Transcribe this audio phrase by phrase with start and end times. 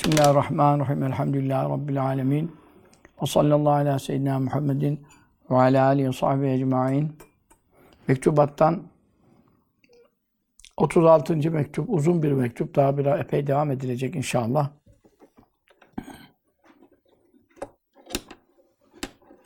[0.00, 1.02] Bismillahirrahmanirrahim.
[1.02, 2.56] Elhamdülillahi Rabbil alemin.
[3.22, 5.06] Ve sallallahu ala seyyidina Muhammedin
[5.50, 7.18] ve ala alihi ve sahbihi ecma'in.
[8.08, 8.82] Mektubattan
[10.76, 11.50] 36.
[11.50, 12.76] mektup, uzun bir mektup.
[12.76, 14.70] Daha bir epey devam edilecek inşallah.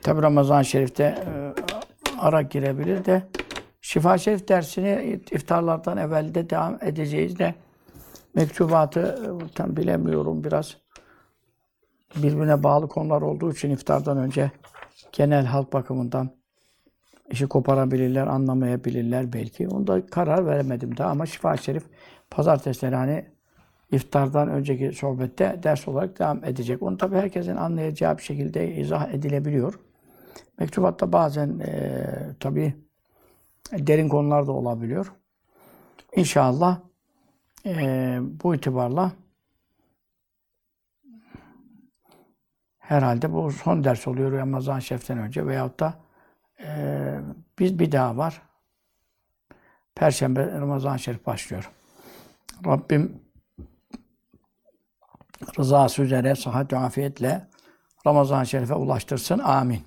[0.03, 1.55] Tabi Ramazan-ı Şerif'te e,
[2.19, 3.23] ara girebilir de
[3.81, 7.55] Şifa Şerif dersini iftarlardan evvel de devam edeceğiz de
[8.35, 10.77] mektubatı e, tam bilemiyorum biraz
[12.17, 14.51] birbirine bağlı konular olduğu için iftardan önce
[15.13, 16.31] genel halk bakımından
[17.31, 19.69] işi koparabilirler, anlamayabilirler belki.
[19.69, 21.85] Onda karar veremedim daha ama Şifa Şerif
[22.31, 23.27] pazartesileri hani
[23.93, 26.83] iftardan önceki sohbette ders olarak devam edecek.
[26.83, 29.81] Onu tabii herkesin anlayacağı bir şekilde izah edilebiliyor.
[30.59, 32.07] Mektubatta bazen e,
[32.41, 32.75] tabii
[33.73, 35.13] derin konular da olabiliyor.
[36.17, 36.81] İnşallah
[37.67, 39.13] e, bu itibarla
[42.79, 45.95] herhalde bu son ders oluyor Ramazan Şerif'ten önce veyahut da
[46.61, 46.69] e,
[47.59, 48.43] biz bir daha var.
[49.95, 51.71] Perşembe Ramazan Şerif başlıyor.
[52.67, 53.21] Rabbim
[55.59, 57.49] rızası üzere sıhhat ve afiyetle
[58.07, 59.39] Ramazan Şerif'e ulaştırsın.
[59.39, 59.83] Amin.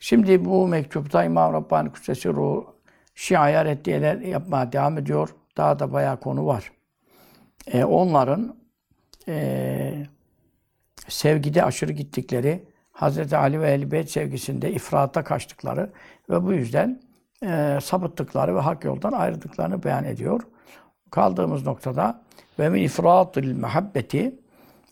[0.00, 2.74] Şimdi bu mektupta İmam Rabbani Kutsesi Ruhu
[3.14, 5.34] Şia'ya reddiyeler yapmaya devam ediyor.
[5.56, 6.72] Daha da bayağı konu var.
[7.66, 8.56] Ee, onların
[9.28, 10.06] e,
[11.08, 13.32] sevgide aşırı gittikleri, Hz.
[13.32, 15.90] Ali ve Ehl-i Beyt sevgisinde ifrata kaçtıkları
[16.30, 17.00] ve bu yüzden
[17.42, 20.40] e, sapıttıkları ve hak yoldan ayrıldıklarını beyan ediyor.
[21.10, 22.22] Kaldığımız noktada
[22.58, 24.34] ve min ifratil muhabbeti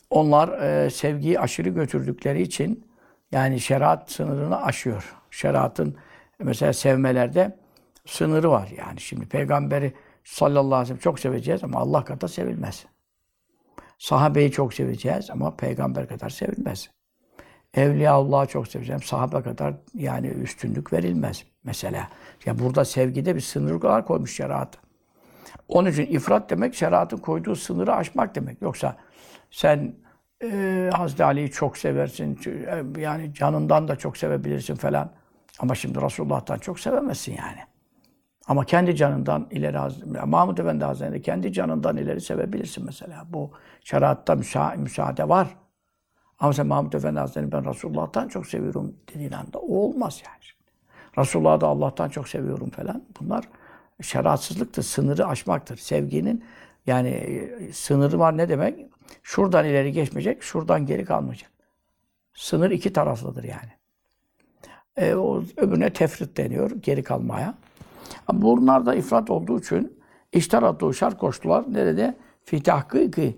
[0.09, 2.85] onlar e, sevgiyi aşırı götürdükleri için
[3.31, 5.15] yani şeriat sınırını aşıyor.
[5.31, 5.95] Şeriatın
[6.39, 7.57] mesela sevmelerde
[8.05, 8.99] sınırı var yani.
[8.99, 9.93] Şimdi peygamberi
[10.27, 12.85] sallallahu aleyhi ve sellem çok seveceğiz ama Allah kadar sevilmez.
[13.97, 16.89] Sahabeyi çok seveceğiz ama peygamber kadar sevilmez.
[17.73, 19.03] Evliya Allah'ı çok seveceğim.
[19.03, 22.07] Sahabe kadar yani üstünlük verilmez mesela.
[22.45, 24.77] Ya burada sevgide bir sınırlar koymuş şeriat.
[25.67, 28.61] Onun için ifrat demek şeriatın koyduğu sınırı aşmak demek.
[28.61, 28.97] Yoksa
[29.51, 29.95] sen
[30.43, 32.39] e, Hazreti Ali'yi çok seversin.
[32.97, 35.11] Yani canından da çok sevebilirsin falan.
[35.59, 37.76] Ama şimdi Resulullah'tan çok sevemezsin yani.
[38.47, 39.77] Ama kendi canından ileri
[40.25, 43.25] Mahmud Efendi Hazretleri kendi canından ileri sevebilirsin mesela.
[43.29, 43.51] Bu
[43.83, 45.47] şeriatta müsa müsaade var.
[46.39, 50.37] Ama sen Mahmud Efendi Hazretleri ben Resulullah'tan çok seviyorum dediğin anda o olmaz yani.
[51.17, 53.03] Resulullah'ı da Allah'tan çok seviyorum falan.
[53.19, 53.45] Bunlar
[54.01, 55.77] şeriatsızlıktır, sınırı aşmaktır.
[55.77, 56.43] Sevginin
[56.87, 58.85] yani e, sınırı var ne demek?
[59.23, 61.51] Şuradan ileri geçmeyecek, şuradan geri kalmayacak.
[62.33, 63.71] Sınır iki taraflıdır yani.
[64.97, 67.53] E, o öbürüne tefrit deniyor, geri kalmaya.
[68.33, 69.99] Bunlar da ifrat olduğu için
[70.31, 71.65] iştaratı şart koştular.
[71.67, 72.17] Nerede?
[72.43, 73.37] Fi tahkiki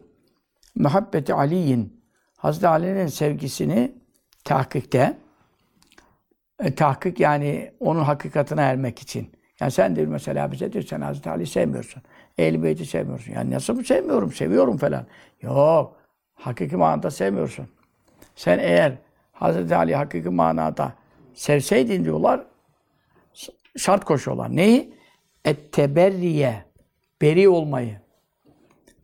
[0.75, 2.00] muhabbeti Ali'yin
[2.38, 3.91] Hazreti Ali'nin sevgisini
[4.44, 5.18] tahkikte
[6.59, 9.31] e, tahkik yani onun hakikatine ermek için.
[9.59, 12.01] Yani sen de mesela bize diyor sen Hazreti Ali sevmiyorsun.
[12.38, 13.34] Ehl-i Beyt'i sevmiyorsun.
[13.34, 14.31] Yani nasıl mı sevmiyorum?
[14.31, 15.06] Seviyorum falan.
[15.41, 15.96] Yok.
[16.34, 17.68] Hakiki manada sevmiyorsun.
[18.36, 18.97] Sen eğer
[19.31, 20.94] Hazreti Ali hakiki manada
[21.34, 22.46] sevseydin diyorlar
[23.78, 24.56] şart koşuyorlar.
[24.56, 24.94] Neyi?
[25.46, 26.63] Etteberriye.
[27.22, 27.97] Beri olmayı.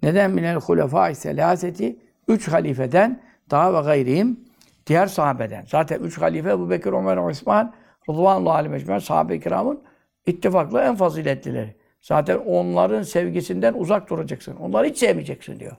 [0.03, 1.99] Neden minel hulefâ-i selâseti?
[2.27, 3.21] Üç halifeden
[3.51, 4.39] daha ve gayrihim
[4.87, 5.65] diğer sahabeden.
[5.67, 7.73] Zaten üç halife Ebu Bekir, Ömer, Osman
[8.09, 9.81] Rıdvanullah alim ecmen sahabe-i kiramın
[10.25, 11.75] ittifakla en faziletlileri.
[12.01, 14.55] Zaten onların sevgisinden uzak duracaksın.
[14.55, 15.75] Onları hiç sevmeyeceksin diyor.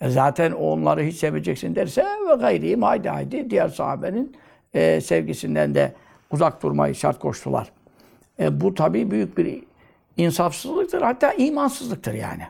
[0.00, 4.36] E zaten onları hiç sevmeyeceksin derse ve gayriyim haydi haydi diğer sahabenin
[4.74, 5.92] e, sevgisinden de
[6.30, 7.72] uzak durmayı şart koştular.
[8.40, 9.64] E, bu tabii büyük bir
[10.16, 11.02] insafsızlıktır.
[11.02, 12.42] Hatta imansızlıktır yani.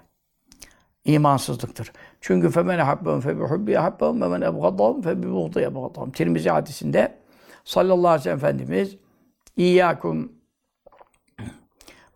[1.05, 1.93] İmansızlıktır.
[2.21, 5.71] Çünkü femen habbem fe bi hubbi habbem ve men ebgadahum fe bi buğdi.
[6.13, 7.19] Tirmizi hadisinde
[7.65, 8.97] sallallahu aleyhi ve sellem Efendimiz
[9.57, 10.33] İyyâkum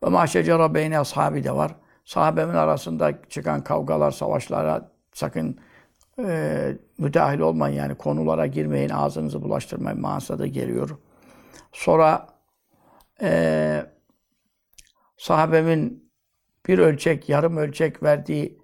[0.04, 1.74] ve ma şecera ashabi de var.
[2.04, 5.58] Sahabemin arasında çıkan kavgalar, savaşlara sakın
[6.18, 10.98] e, müdahil olmayın yani konulara girmeyin, ağzınızı bulaştırmayın manasında da geliyor.
[11.72, 12.33] Sonra
[13.21, 13.85] e,
[15.17, 16.11] sahabemin
[16.67, 18.59] bir ölçek, yarım ölçek verdiği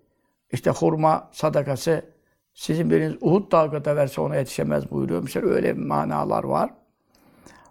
[0.51, 2.05] işte hurma sadakası
[2.53, 5.23] sizin biriniz Uhud dağı kadar verse ona yetişemez buyuruyor.
[5.23, 6.73] Mesela öyle manalar var.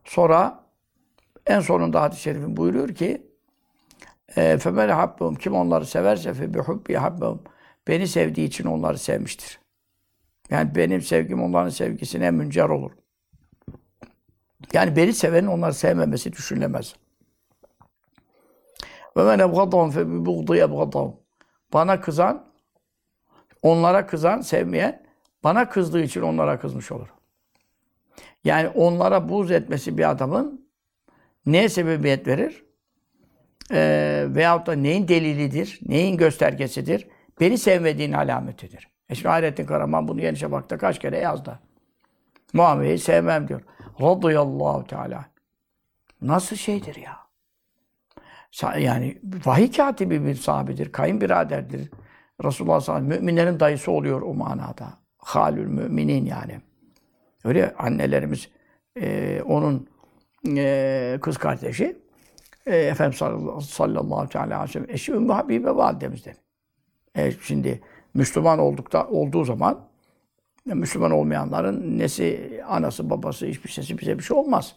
[0.05, 0.65] Sonra
[1.47, 3.27] en sonunda hadis-i şerifin buyuruyor ki
[4.37, 7.43] فَمَنْ habbum Kim onları severse فَبِحُبِّ habbum
[7.89, 9.61] Beni sevdiği için onları sevmiştir.
[10.51, 12.93] Yani benim sevgim onların sevgisine müncer olur.
[14.74, 16.96] Yani beni sevenin onları sevmemesi düşünülemez.
[19.18, 21.16] Ve men ebgadahum fe bi buğdu ebgadahum.
[21.74, 22.50] Bana kızan
[23.62, 25.04] Onlara kızan, sevmeyen
[25.44, 27.08] bana kızdığı için onlara kızmış olur.
[28.44, 30.70] Yani onlara buğz etmesi bir adamın
[31.46, 32.66] neye sebebiyet verir?
[33.72, 37.08] Ee, veyahut da neyin delilidir, neyin göstergesidir?
[37.40, 38.88] Beni sevmediğin alametidir.
[39.10, 41.60] E şimdi Hayrettin Karaman bunu Yeni Şafak'ta kaç kere yazdı.
[42.54, 43.62] Muaviye'yi sevmem diyor.
[44.02, 45.26] Radıyallahu Teala.
[46.22, 47.20] Nasıl şeydir ya?
[48.80, 51.92] Yani vahiy katibi bir sahabedir, kayınbiraderdir.
[52.44, 55.00] Resulullah sallallahu müminlerin dayısı oluyor o manada.
[55.18, 56.62] Halül müminin yani.
[57.44, 58.50] Öyle annelerimiz
[59.02, 59.90] e, onun
[60.48, 61.98] e, kız kardeşi
[62.66, 66.36] e, Efendimiz sallallahu, sallallahu aleyhi ve sellem eşi Ümmü Habibe validemizden.
[67.16, 67.82] E, şimdi
[68.14, 69.89] Müslüman oldukta olduğu zaman
[70.66, 74.76] Müslüman olmayanların nesi, anası, babası, hiçbir şeysi bize bir şey olmaz.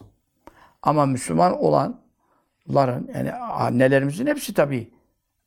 [0.81, 4.91] Ama Müslüman olanların, yani annelerimizin hepsi tabii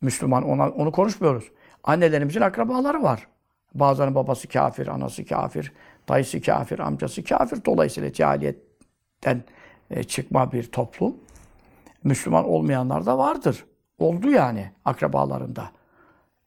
[0.00, 1.44] Müslüman, ona, onu konuşmuyoruz.
[1.84, 3.26] Annelerimizin akrabaları var.
[3.74, 5.72] Bazılarının babası kafir, anası kafir,
[6.08, 7.64] dayısı kafir, amcası kafir.
[7.64, 9.42] Dolayısıyla cahiliyetten
[9.90, 11.16] e, çıkma bir toplum.
[12.04, 13.64] Müslüman olmayanlar da vardır.
[13.98, 15.70] Oldu yani akrabalarında.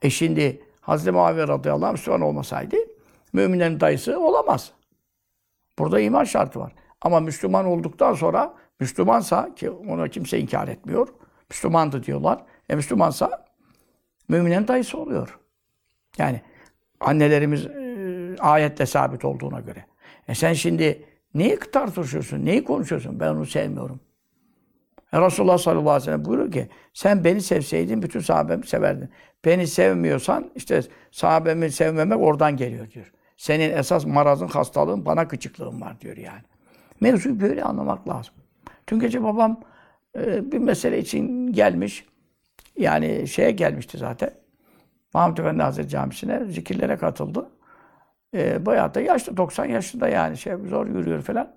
[0.01, 2.75] E şimdi Hazreti Muaviye radıyallahu anh Müslüman olmasaydı
[3.33, 4.71] müminlerin dayısı olamaz.
[5.79, 6.73] Burada iman şartı var.
[7.01, 11.07] Ama Müslüman olduktan sonra Müslümansa ki ona kimse inkar etmiyor.
[11.49, 12.43] Müslümandı diyorlar.
[12.69, 13.45] E Müslümansa
[14.27, 15.39] müminlerin dayısı oluyor.
[16.17, 16.41] Yani
[16.99, 19.85] annelerimiz e, ayetle sabit olduğuna göre.
[20.27, 22.45] E sen şimdi neyi tartışıyorsun?
[22.45, 23.19] Neyi konuşuyorsun?
[23.19, 23.99] Ben onu sevmiyorum.
[25.13, 29.09] E Resulullah sallallahu aleyhi ve sellem buyuruyor ki sen beni sevseydin bütün sahabemi severdin.
[29.45, 33.11] Beni sevmiyorsan işte sahabemi sevmemek oradan geliyor diyor.
[33.39, 36.41] Senin esas marazın, hastalığın, bana gıcıklığın var diyor yani.
[36.99, 38.33] Mevzuyu böyle anlamak lazım.
[38.87, 39.59] Dün gece babam
[40.17, 42.05] e, bir mesele için gelmiş.
[42.77, 44.33] Yani şeye gelmişti zaten.
[45.13, 47.49] Mahmut Efendi Hazretleri Camisi'ne zikirlere katıldı.
[48.33, 51.55] E, bayağı da yaşlı, 90 yaşında yani şey zor yürüyor falan.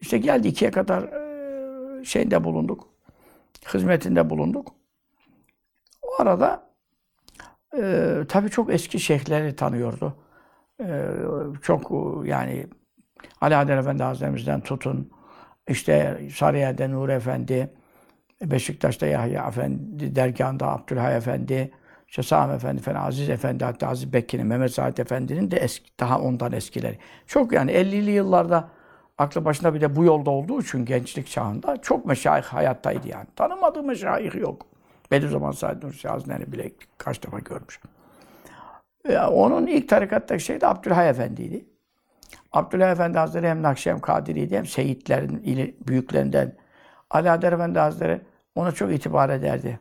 [0.00, 2.88] İşte geldi ikiye kadar e, şeyinde bulunduk.
[3.74, 4.74] Hizmetinde bulunduk.
[6.02, 6.70] O arada
[7.78, 10.16] e, tabii çok eski şeyhleri tanıyordu.
[10.80, 11.08] E,
[11.62, 12.66] çok e, yani
[13.40, 15.10] Ali Haydar Efendi Hazretlerimizden tutun,
[15.68, 17.70] işte Sarıyer'de Nur Efendi,
[18.42, 21.70] Beşiktaş'ta Yahya Efendi, Dergahı'nda Abdülhay Efendi,
[22.08, 26.20] işte Sami Efendi falan, Aziz Efendi, hatta Aziz Bekir'in, Mehmet Said Efendi'nin de eski, daha
[26.20, 26.98] ondan eskileri.
[27.26, 28.68] Çok yani 50'li yıllarda
[29.18, 33.26] aklı başında bir de bu yolda olduğu için gençlik çağında çok meşayih hayattaydı yani.
[33.36, 34.66] Tanımadığı meşayih yok.
[35.10, 37.80] Bediüzzaman Said Nursi Hazretleri bile kaç defa görmüş.
[39.08, 41.64] Ya onun ilk tarikattaki şey de Abdülhay Efendi'ydi.
[42.52, 46.52] Abdülhay Efendi Hazretleri hem Nakşi Kadiri'ydi hem Seyitlerin ili, büyüklerinden.
[47.10, 48.20] Ali Adar Efendi Hazretleri
[48.54, 49.80] ona çok itibar ederdi.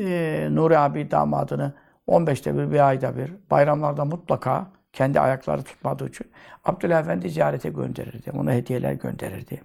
[0.00, 1.72] Ee, Nuri abi damadını
[2.08, 6.26] 15'te bir, bir ayda bir, bayramlarda mutlaka kendi ayakları tutmadığı için
[6.64, 8.30] Abdülhay Efendi ziyarete gönderirdi.
[8.30, 9.62] Ona hediyeler gönderirdi.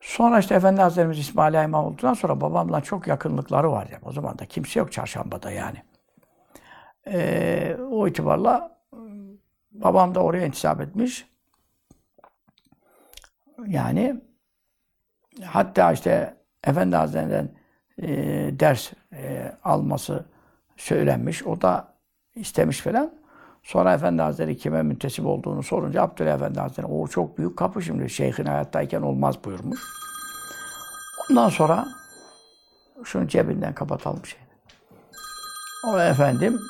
[0.00, 3.88] Sonra işte Efendi Hazretlerimiz İsmail İmam olduktan sonra babamla çok yakınlıkları var.
[3.92, 4.02] Yani.
[4.04, 5.82] O zaman da kimse yok çarşambada yani.
[7.12, 8.78] Ee, o itibarla
[9.70, 11.26] babam da oraya intisap etmiş.
[13.66, 14.20] Yani
[15.44, 17.50] hatta işte Efendi Hazretleri'nden
[18.02, 18.08] e,
[18.60, 20.24] ders e, alması
[20.76, 21.46] söylenmiş.
[21.46, 21.94] O da
[22.34, 23.12] istemiş falan.
[23.62, 28.10] Sonra Efendi Hazretleri kime müntesip olduğunu sorunca Abdülhamid Efendi Hazretleri o çok büyük kapı şimdi.
[28.10, 29.80] Şeyhin hayattayken olmaz buyurmuş.
[31.30, 31.88] Ondan sonra
[33.04, 34.48] şunu cebinden kapatalım şeyi.
[35.86, 36.60] O efendim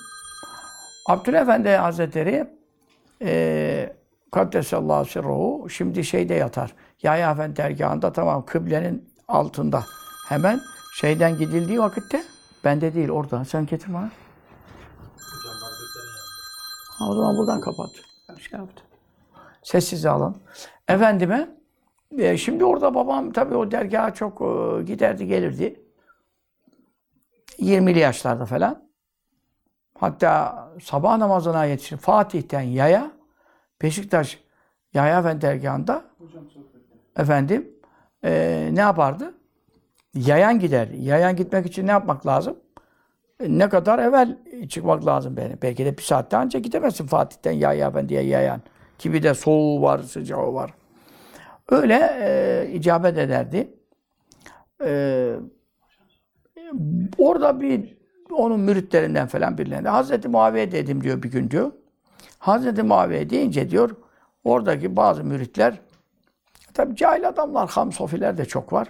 [1.08, 2.46] Abdülhamid Efendi Hazretleri
[3.22, 3.96] e,
[4.30, 6.74] Kaddesallahu sirruhu şimdi şeyde yatar.
[7.02, 9.84] Yahya Efendi dergahında tamam kıblenin altında.
[10.28, 10.60] Hemen
[10.94, 12.22] şeyden gidildiği vakitte
[12.64, 13.44] bende değil orada.
[13.44, 14.10] Sen getir bana.
[16.98, 17.90] Ha, o zaman buradan kapat.
[18.38, 18.82] Şey yaptı.
[19.62, 20.38] Sessiz alalım.
[20.88, 21.48] Efendime
[22.18, 25.82] e, şimdi orada babam tabii o dergaha çok e, giderdi gelirdi.
[27.58, 28.87] 20'li yaşlarda falan.
[30.00, 31.96] Hatta sabah namazına yetişir.
[31.96, 33.10] Fatih'ten yaya
[33.82, 34.38] Beşiktaş
[34.94, 36.04] Yahya Efendi dergahında
[37.16, 37.70] efendim
[38.24, 39.34] e, ne yapardı?
[40.14, 40.96] Yayan giderdi.
[40.96, 42.58] Yayan gitmek için ne yapmak lazım?
[43.40, 44.38] E, ne kadar evvel
[44.68, 45.62] çıkmak lazım beni.
[45.62, 48.60] Belki de bir saatte ancak gidemezsin Fatih'ten Yahya Efendi'ye yayan.
[48.98, 50.74] Ki bir de soğuğu var, sıcağı var.
[51.70, 53.74] Öyle e, icabet ederdi.
[54.84, 55.34] E,
[57.18, 57.97] orada bir
[58.34, 61.72] onun müritlerinden falan birilerinde Hazreti Muaviye dedim diyor bir gün diyor.
[62.38, 63.90] Hazreti Muaviye deyince diyor
[64.44, 65.80] oradaki bazı müritler
[66.78, 68.88] tabi cahil adamlar, hamsofiler de çok var.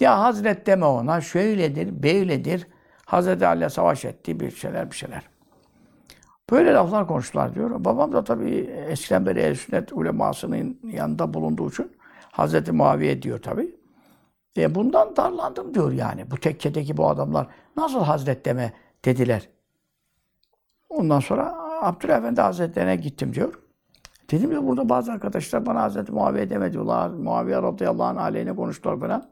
[0.00, 2.66] Ya Hazret deme ona, şöyledir, böyledir.
[3.04, 5.22] Hazreti Ali'ye savaş etti, bir şeyler bir şeyler.
[6.50, 7.84] Böyle laflar konuştular diyor.
[7.84, 11.92] Babam da tabii eskiden beri el sünnet ulemasının yanında bulunduğu için
[12.32, 13.79] Hazreti Muaviye diyor tabii.
[14.56, 16.30] E bundan darlandım diyor yani.
[16.30, 18.72] Bu tekkedeki bu adamlar nasıl Hazret deme
[19.04, 19.48] dediler.
[20.88, 23.54] Ondan sonra Abdülefendi Hazretlerine gittim diyor.
[24.30, 27.10] Dedim ya burada bazı arkadaşlar bana Hazreti Muaviye deme diyorlar.
[27.10, 29.30] Muaviye radıyallahu anh aleyhine konuştular falan.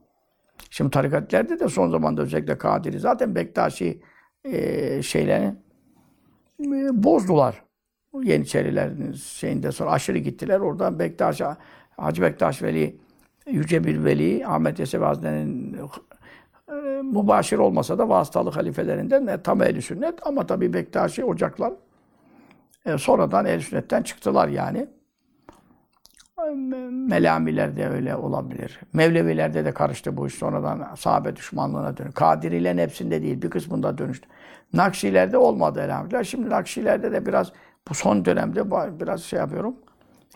[0.71, 4.03] Şimdi tarikatlerde de son zamanda özellikle Kadiri zaten Bektaşi
[4.45, 5.55] e, şeylerini
[6.61, 7.65] e, bozdular.
[8.23, 10.61] Yeniçerilerin şeyinde sonra aşırı gittiler.
[10.61, 11.41] Oradan Bektaş,
[11.97, 13.01] Hacı Bektaş Veli,
[13.51, 15.77] Yüce bir Veli, Ahmet Yesevi Hazretleri'nin
[16.69, 21.73] e, mübaşir olmasa da vasıtalı halifelerinden e, tam ehl sünnet ama tabii Bektaşi ocaklar
[22.87, 24.89] e, sonradan ehl sünnetten çıktılar yani.
[26.39, 26.51] E,
[26.91, 28.81] Melamiler de öyle olabilir.
[28.93, 30.35] Mevlevilerde de karıştı bu iş.
[30.35, 32.15] Sonradan sahabe düşmanlığına dönüyor.
[32.15, 34.29] Kadirilerin hepsinde değil, bir kısmında dönüştü.
[34.73, 36.25] Nakşilerde olmadı elhamdülillah.
[36.25, 37.53] Şimdi Nakşilerde de biraz
[37.89, 39.77] bu son dönemde biraz şey yapıyorum.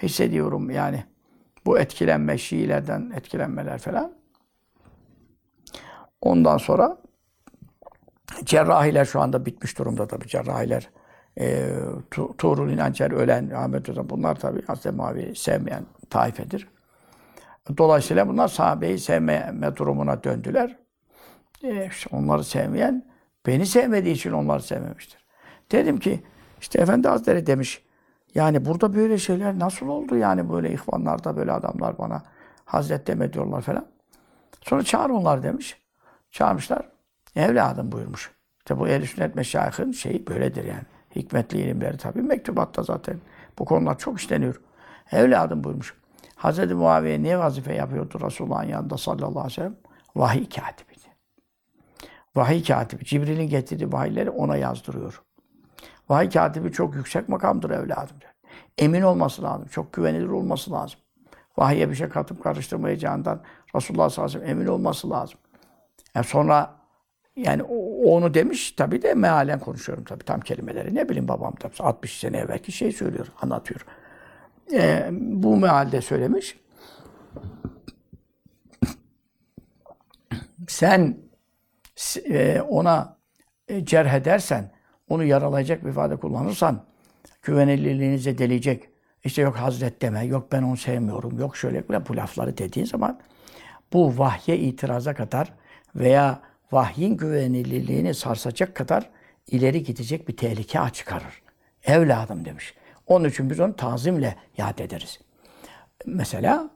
[0.03, 1.05] Hissediyorum yani.
[1.67, 4.13] Bu etkilenme, Şiilerden etkilenmeler falan.
[6.21, 6.99] Ondan sonra
[8.45, 10.29] cerrahiler şu anda bitmiş durumda tabii.
[10.29, 10.91] Cerrahiler
[11.41, 11.69] e,
[12.11, 16.69] tu, Tuğrul İnançer ölen Ahmet Hoca bunlar tabii Hazreti Muaviye'yi sevmeyen taifedir.
[17.79, 20.77] Dolayısıyla bunlar sahabeyi sevmeme durumuna döndüler.
[21.63, 23.07] E, işte onları sevmeyen
[23.47, 25.27] beni sevmediği için onları sevmemiştir.
[25.73, 26.23] Dedim ki
[26.61, 27.83] işte Efendi Hazretleri demiş
[28.35, 32.23] yani burada böyle şeyler nasıl oldu yani böyle ihvanlarda böyle adamlar bana
[32.65, 33.87] Hazret deme diyorlar falan.
[34.61, 35.77] Sonra çağır onlar demiş.
[36.31, 36.89] Çağırmışlar.
[37.37, 38.31] Evladım buyurmuş.
[38.59, 40.83] İşte bu ehl sünnet meşayihın şeyi böyledir yani.
[41.17, 43.19] Hikmetli ilimleri tabii mektubatta zaten.
[43.59, 44.61] Bu konular çok işleniyor.
[45.13, 45.95] Evladım buyurmuş.
[46.37, 49.77] Hazreti Muaviye niye vazife yapıyordu Resulullah'ın yanında sallallahu aleyhi ve sellem?
[50.17, 51.07] Vahiy katibiydi.
[52.37, 53.05] Vahiy katibi.
[53.05, 55.23] Cibril'in getirdiği vahiyleri ona yazdırıyor.
[56.13, 58.17] Vahiy katibi çok yüksek makamdır evladım.
[58.21, 58.33] Der.
[58.79, 59.69] Emin olması lazım.
[59.69, 61.01] Çok güvenilir olması lazım.
[61.57, 63.41] Vahiye bir şey katıp karıştırmayacağından
[63.75, 65.39] Resulullah sallallahu aleyhi ve sellem emin olması lazım.
[66.15, 66.75] Yani sonra
[67.37, 67.63] yani
[68.05, 70.95] onu demiş tabi de mealen konuşuyorum tabi tam kelimeleri.
[70.95, 73.87] Ne bileyim babam tabi 60 sene evvelki şey söylüyor, anlatıyor.
[74.73, 76.61] Ee, bu mealde söylemiş.
[80.69, 81.17] Sen
[82.25, 83.17] e, ona
[83.69, 84.72] e, cerh edersen,
[85.13, 86.85] onu yaralayacak bir ifade kullanırsan,
[87.43, 88.89] güvenilirliğinizi deleyecek.
[89.25, 93.21] İşte yok Hazret deme, yok ben onu sevmiyorum, yok şöyle bu lafları dediğin zaman
[93.93, 95.53] bu vahye itiraza kadar
[95.95, 96.41] veya
[96.73, 99.11] vahyin güvenilirliğini sarsacak kadar
[99.47, 101.43] ileri gidecek bir tehlike çıkarır.
[101.85, 102.75] Evladım demiş.
[103.07, 105.21] Onun için biz onu tazimle yad ederiz.
[106.07, 106.71] Mesela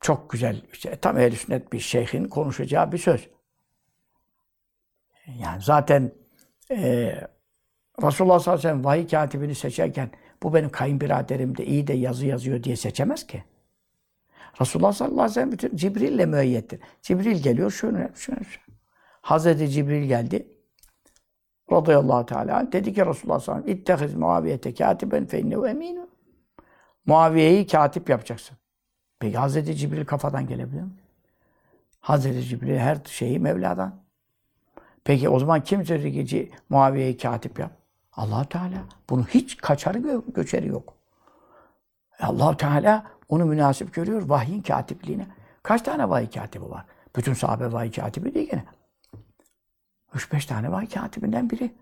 [0.00, 3.28] çok güzel, işte, tam ehl sünnet bir şeyhin konuşacağı bir söz.
[5.26, 6.12] Yani zaten
[6.70, 7.14] e,
[8.02, 10.10] Resulullah sallallahu aleyhi ve sellem vahiy katibini seçerken
[10.42, 13.44] bu benim kayınbiraderim de iyi de yazı yazıyor diye seçemez ki.
[14.60, 16.80] Resulullah sallallahu aleyhi ve sellem bütün Cibril'le müeyyettir.
[17.02, 18.16] Cibril geliyor şunu yap.
[19.20, 20.48] Hazreti Cibril geldi.
[21.72, 26.08] Radıyallahu teala dedi ki Resulullah sallallahu aleyhi ve sellem İttehiz Muaviyete katiben fe innehu eminu.
[27.06, 28.56] Muaviye'yi katip yapacaksın.
[29.20, 30.90] Peki Hazreti Cibril kafadan gelebilir mi?
[32.00, 34.07] Hazreti Cibril her şeyi Mevla'dan.
[35.08, 37.72] Peki o zaman kim söyledi ki Muaviye'yi katip yap?
[38.12, 38.84] allah Teala.
[39.10, 40.94] Bunun hiç kaçarı gö göçeri yok.
[42.20, 45.26] allah Teala onu münasip görüyor vahyin katipliğine.
[45.62, 46.84] Kaç tane vahiy katibi var?
[47.16, 48.64] Bütün sahabe vahiy katibi değil gene.
[50.14, 51.74] Üç beş tane vahiy katibinden biri.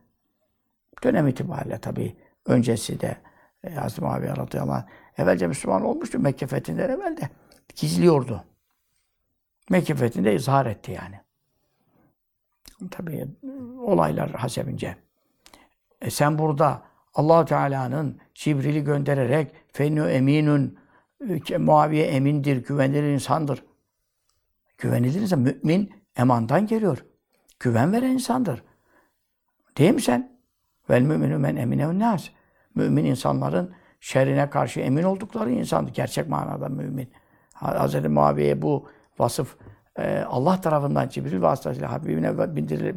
[1.04, 2.16] Dönem itibariyle tabii
[2.47, 3.16] öncesi de
[3.64, 4.87] e, Hazreti Muaviye radıyallahu anh
[5.18, 7.30] evvelce Müslüman olmuştu Mekke fethinden evvel de
[7.76, 8.45] gizliyordu.
[9.71, 11.25] Mekke fethinde izhar etti yani.
[12.90, 13.26] Tabii
[13.80, 14.97] olaylar hasebince.
[16.00, 16.83] E sen burada
[17.14, 20.78] allah Teala'nın Cibril'i göndererek fennu eminun
[21.59, 23.64] Muaviye emindir, güvenilir insandır.
[24.78, 27.04] Güvenilir insan, mümin emandan geliyor.
[27.61, 28.62] Güven veren insandır.
[29.78, 30.38] Değil mi sen?
[30.90, 32.28] Vel müminü men emine nas.
[32.75, 35.92] Mümin insanların şerrine karşı emin oldukları insandır.
[35.92, 37.11] Gerçek manada mümin.
[37.54, 38.04] Hz.
[38.04, 39.56] Muaviye'ye bu vasıf
[39.99, 42.38] e, Allah tarafından Cibril vasıtasıyla Habibine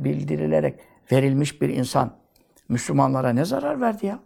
[0.04, 0.80] bildirilerek
[1.12, 2.12] verilmiş bir insan
[2.70, 4.20] Müslümanlara ne zarar verdi ya?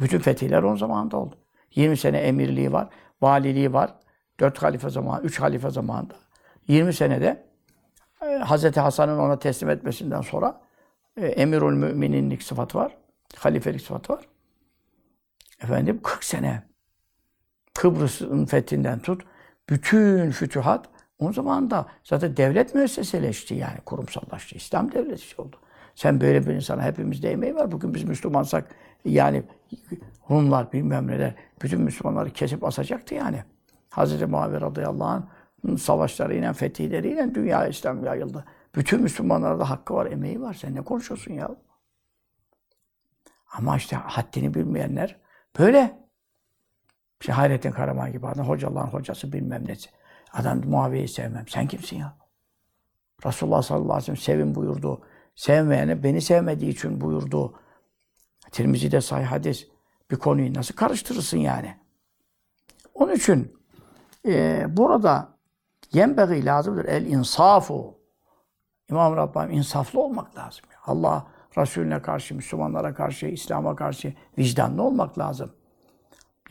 [0.00, 1.36] Bütün fetihler on zamanında oldu.
[1.74, 2.88] 20 sene emirliği var,
[3.20, 3.94] valiliği var.
[4.40, 6.14] 4 halife zaman, 3 halife zamanında.
[6.68, 7.46] 20 senede
[8.22, 10.60] e, Hazreti Hasan'ın ona teslim etmesinden sonra
[11.16, 12.96] e, emirül mümininlik sıfatı var.
[13.36, 14.28] Halifelik sıfatı var.
[15.62, 16.62] Efendim 40 sene
[17.74, 19.22] Kıbrıs'ın fethinden tut
[19.70, 20.88] bütün fütühat
[21.26, 24.56] o zaman da zaten devlet müesseseleşti yani kurumsallaştı.
[24.56, 25.56] İslam devleti oldu.
[25.94, 27.72] Sen böyle bir insana hepimizde emeği var.
[27.72, 28.74] Bugün biz Müslümansak
[29.04, 29.42] yani
[30.30, 33.42] Rumlar bilmem neler bütün Müslümanları kesip asacaktı yani.
[33.90, 38.44] Hazreti Muaviye radıyallahu anh'ın savaşlarıyla, fethihleriyle dünya İslam yayıldı.
[38.74, 40.54] Bütün Müslümanlarda hakkı var, emeği var.
[40.54, 41.50] Sen ne konuşuyorsun ya?
[43.52, 45.16] Ama işte haddini bilmeyenler
[45.58, 46.02] böyle.
[47.20, 49.90] İşte Hayrettin Karaman gibi adam, hocaların hocası bilmem nesi.
[50.32, 51.48] Adam Muaviye'yi sevmem.
[51.48, 52.16] Sen kimsin ya?
[53.26, 55.00] Resulullah sallallahu aleyhi ve sellem sevin buyurdu.
[55.34, 57.54] Sevmeyene beni sevmediği için buyurdu.
[58.52, 59.68] Tirmizi'de sahih hadis.
[60.10, 61.76] Bir konuyu nasıl karıştırırsın yani?
[62.94, 63.56] Onun için
[64.26, 65.28] e, burada
[65.92, 66.84] yenbeği lazımdır.
[66.84, 67.98] El insafu.
[68.90, 70.64] İmam Rabbim insaflı olmak lazım.
[70.86, 71.26] Allah
[71.58, 75.52] Resulüne karşı, Müslümanlara karşı, İslam'a karşı vicdanlı olmak lazım.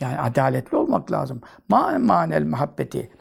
[0.00, 1.40] Yani adaletli olmak lazım.
[1.68, 3.12] Ma manel muhabbeti.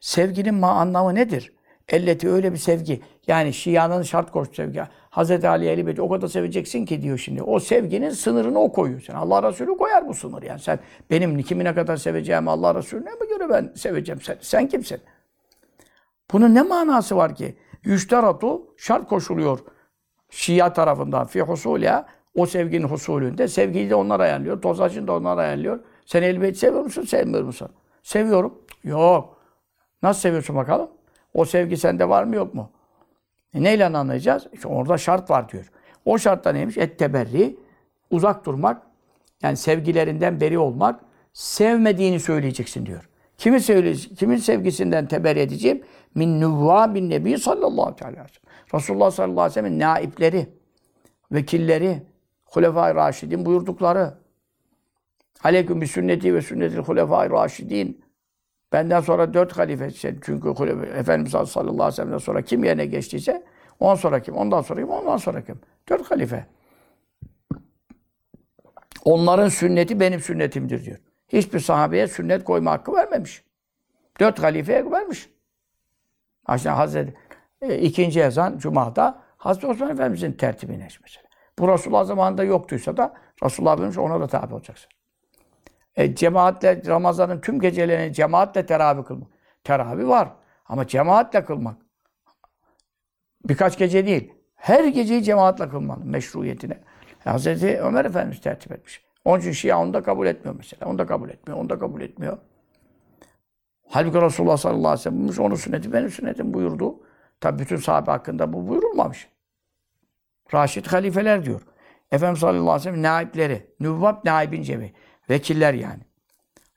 [0.00, 1.52] Sevginin ma anlamı nedir?
[1.88, 3.00] Elleti öyle bir sevgi.
[3.26, 4.82] Yani Şia'nın şart koştu sevgi.
[5.10, 7.42] Hazreti Ali Ehl Beyti o kadar seveceksin ki diyor şimdi.
[7.42, 9.00] O sevginin sınırını o koyuyor.
[9.00, 10.60] Sen Allah Resulü koyar bu sınır yani.
[10.60, 10.78] Sen
[11.10, 14.36] benim kimi ne kadar seveceğim Allah Resulüne mi göre ben seveceğim sen?
[14.40, 15.00] Sen kimsin?
[16.32, 17.56] Bunun ne manası var ki?
[17.84, 19.58] Yüşteratu şart koşuluyor.
[20.30, 23.48] Şia tarafından fi husulya o sevginin husulünde.
[23.48, 24.62] Sevgiyi de onlar ayarlıyor.
[24.62, 25.80] Tozacını da onlar ayarlıyor.
[26.06, 27.68] Sen elbette seviyor musun, sevmiyor musun?
[28.02, 28.58] Seviyorum.
[28.84, 29.39] Yok.
[30.02, 30.90] Nasıl seviyorsun bakalım?
[31.34, 32.70] O sevgi sende var mı yok mu?
[33.54, 34.46] E neyle anlayacağız?
[34.52, 35.70] İşte orada şart var diyor.
[36.04, 36.78] O şartta neymiş?
[36.78, 37.56] Etteberri.
[38.10, 38.82] Uzak durmak.
[39.42, 41.00] Yani sevgilerinden beri olmak.
[41.32, 43.08] Sevmediğini söyleyeceksin diyor.
[43.38, 45.82] Kimi söyle, kimin sevgisinden teberri edeceğim?
[46.14, 46.42] Min
[46.94, 48.26] bin nebi sallallahu aleyhi ve sellem.
[48.74, 50.46] Resulullah sallallahu aleyhi ve sellem'in naipleri,
[51.32, 52.02] vekilleri,
[52.44, 54.14] Hulefai Raşidin buyurdukları.
[55.44, 58.04] Aleyküm bi sünneti ve sünnetil Hulefai Raşidin.
[58.72, 60.48] Benden sonra dört halife çünkü
[60.94, 63.42] Efendimiz sallallahu aleyhi ve sellem'den sonra kim yerine geçtiyse
[63.80, 65.60] on sonra kim, ondan sonra kim, ondan sonra kim.
[65.88, 66.46] Dört halife.
[69.04, 70.98] Onların sünneti benim sünnetimdir diyor.
[71.28, 73.44] Hiçbir sahabeye sünnet koyma hakkı vermemiş.
[74.20, 75.30] Dört halifeye vermiş.
[76.54, 77.14] İşte Hazreti
[77.62, 81.26] e, ikinci ezan Cuma'da Hazreti Osman Efendimiz'in tertibine mesela.
[81.58, 84.90] Bu Resulullah zamanında yoktuysa da Resulullah Efendimiz ona da tabi olacaksın.
[85.96, 89.28] E, cemaatle Ramazan'ın tüm gecelerini cemaatle teravih kılmak.
[89.64, 90.28] Teravih var
[90.66, 91.76] ama cemaatle kılmak.
[93.48, 94.32] Birkaç gece değil.
[94.54, 96.78] Her geceyi cemaatle kılmanın meşruiyetine.
[97.24, 99.04] Hazreti Ömer Efendimiz tertip etmiş.
[99.24, 100.90] Onun için Şia onu da kabul etmiyor mesela.
[100.90, 102.38] Onu da kabul etmiyor, onu da kabul etmiyor.
[103.88, 107.00] Halbuki Resulullah sallallahu aleyhi ve sellem onun sünneti benim sünnetim buyurdu.
[107.40, 109.28] Tabi bütün sahabe hakkında bu buyurulmamış.
[110.54, 111.60] Raşid halifeler diyor.
[112.12, 113.66] Efendimiz sallallahu aleyhi ve sellem naipleri.
[113.80, 114.92] Nüvvab naibin cemi.
[115.30, 116.02] Vekiller yani.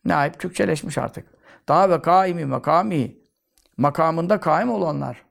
[0.05, 1.27] Naip Türkçeleşmiş artık.
[1.67, 3.17] Daha ve kaimi makami.
[3.77, 5.25] Makamında kaim olanlar.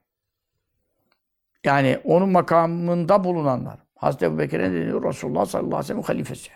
[1.63, 3.79] Yani onun makamında bulunanlar.
[3.95, 5.03] Hazreti Ebu Bekir'e ne deniyor?
[5.03, 6.49] Resulullah sallallahu aleyhi ve sellem halifesi.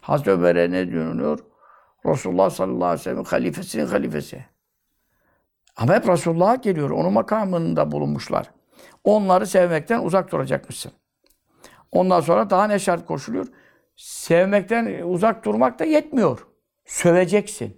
[0.00, 1.38] Hazreti Ömer'e ne deniyor?
[2.06, 4.44] Resulullah sallallahu aleyhi ve sellem halifesinin halifesi.
[5.76, 6.90] Ama hep Resulullah'a geliyor.
[6.90, 8.50] Onun makamında bulunmuşlar.
[9.04, 10.92] Onları sevmekten uzak duracakmışsın.
[11.92, 13.46] Ondan sonra daha ne şart koşuluyor?
[13.96, 16.46] Sevmekten uzak durmak da yetmiyor.
[16.84, 17.76] Söveceksin.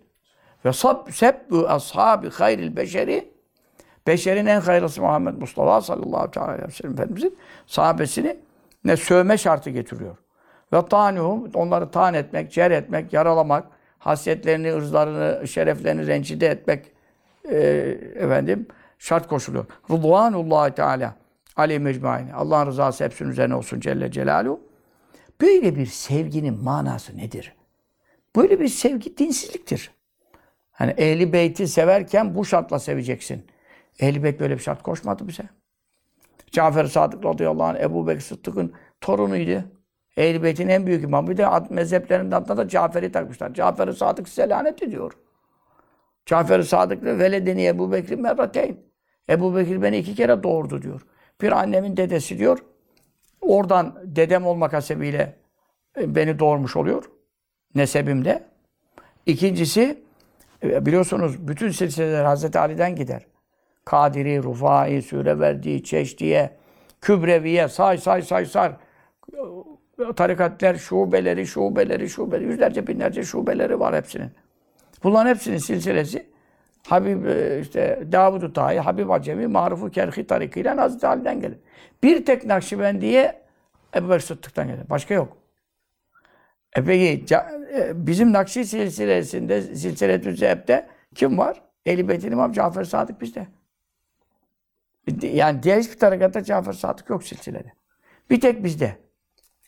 [0.65, 0.73] Ve
[1.13, 3.33] sebbu ashabi hayril beşeri
[4.07, 8.37] beşerin en hayırlısı Muhammed Mustafa sallallahu aleyhi ve sellem Efendimizin sahabesini
[8.85, 10.17] ne sövme şartı getiriyor.
[10.73, 13.67] Ve tanuhum onları tan etmek, cer etmek, yaralamak,
[13.99, 16.93] hasiyetlerini, ırzlarını, şereflerini rencide etmek
[17.51, 17.59] e,
[18.15, 18.67] efendim
[18.99, 19.65] şart koşuluyor.
[19.91, 21.15] Rıdvanullahi Teala
[21.57, 22.35] aleyhi mecmaine.
[22.35, 24.68] Allah'ın rızası hepsinin üzerine olsun Celle Celaluhu.
[25.41, 27.57] Böyle bir sevginin manası nedir?
[28.37, 29.91] Böyle bir sevgi dinsizliktir.
[30.71, 33.47] Hani ehli beyti severken bu şartla seveceksin.
[34.01, 35.49] Ehli beyt böyle bir şart koşmadı bize.
[36.51, 39.65] Cafer Sadık radıyallahu anh Ebu Bekir Sıddık'ın torunuydu.
[40.17, 41.29] Ehl-i Beyt'in en büyük imamı.
[41.29, 41.71] Bir de ad,
[42.57, 43.55] da Cafer'i takmışlar.
[43.55, 45.13] Cafer-i Sadık size lanet ediyor.
[46.27, 48.77] Cafer-i Sadık ve veledeni Ebu Bekir merrateyn.
[49.31, 51.07] Ebu Bekir beni iki kere doğurdu diyor.
[51.43, 52.59] Bir annemin dedesi diyor.
[53.41, 55.35] Oradan dedem olmak hasebiyle
[56.01, 57.05] e, beni doğurmuş oluyor.
[57.75, 58.45] Nesebimde.
[59.27, 60.03] İkincisi
[60.63, 63.27] e, biliyorsunuz bütün silsileler Hazreti Ali'den gider.
[63.85, 66.57] Kadiri, Rufai, Süreverdi, Çeşdiye,
[67.01, 68.73] Kübreviye, say say say say.
[70.17, 74.31] Tarikatlar, şubeleri, şubeleri, şubeleri, yüzlerce binlerce şubeleri var hepsinin.
[75.05, 76.27] Bunların hepsinin silsilesi
[76.89, 81.59] Habib e, işte Davud-u Habib Acemi, Maruf-u Kerhi tarikiyle Hazreti Ali'den gelir.
[82.03, 83.43] Bir tek Nakşibendiye
[83.95, 84.91] Ebu Bekir Sıddık'tan gelir.
[84.91, 85.37] Başka yok.
[86.77, 87.35] E peki
[87.75, 91.63] e, bizim Nakşi silsilesinde, silsiletü zehbde kim var?
[91.87, 93.47] Ehl-i Beyt'in İmam Cafer Sadık bizde.
[95.23, 97.73] Yani diğer hiçbir tarikatta Cafer Sadık yok silsilede.
[98.31, 98.97] Bir tek bizde.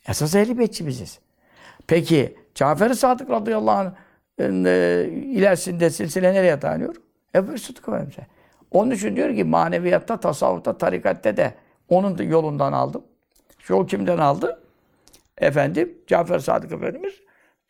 [0.08, 1.20] Esas ehli beytçi biziz.
[1.86, 6.96] Peki Cafer-i Sadık radıyallahu anh'ın e, ilerisinde silsile nereye dayanıyor?
[7.34, 8.26] Ebu Bekir Sıddık Efendimiz'e.
[8.70, 11.54] Onun için diyor ki maneviyatta, tasavvufta, tarikatte de
[11.88, 13.04] onun da yolundan aldım.
[13.58, 14.62] Şu o kimden aldı?
[15.38, 17.14] Efendim Cafer Sadık Efendimiz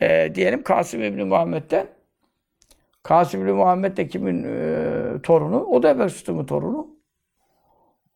[0.01, 1.87] e, diyelim Kasım İbni Muhammed'den
[3.03, 5.64] Kasım İbni Muhammed de kimin e, torunu?
[5.64, 6.88] O da Ebu Sıddık'ın torunu.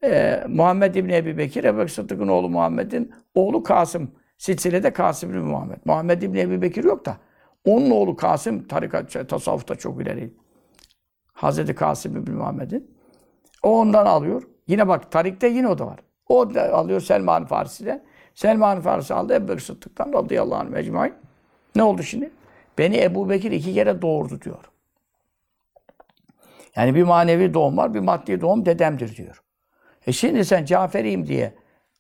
[0.05, 4.11] E, Muhammed İbni Ebi Bekir, Ebu Sıddık'ın oğlu Muhammed'in oğlu Kasım.
[4.39, 5.79] Silsilede Kasım İbni Muhammed.
[5.85, 7.17] Muhammed İbni Ebi Bekir yok da.
[7.65, 10.31] Onun oğlu Kasım tarikat, tasavvufta çok ileri.
[11.45, 12.95] Hazreti Kasım İbni Muhammed'in.
[13.63, 14.43] O ondan alıyor.
[14.67, 16.01] Yine bak tarikte yine o da var.
[16.29, 18.05] O da alıyor Selman Farisi'den.
[18.35, 21.15] Selman Farisi aldı Ebu Bekir Sıddık'tan radıyallahu anh mecmuain.
[21.77, 22.31] Ne oldu şimdi?
[22.79, 24.65] Beni Ebu Bekir iki kere doğurdu diyor.
[26.77, 29.43] Yani bir manevi doğum var, bir maddi doğum dedemdir diyor.
[30.07, 31.55] E şimdi sen Caferiyim diye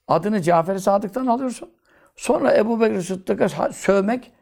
[0.09, 1.71] adını Cafer-i Sadık'tan alıyorsun.
[2.17, 4.33] Sonra Ebu Bekir Sıddık'a sövmek,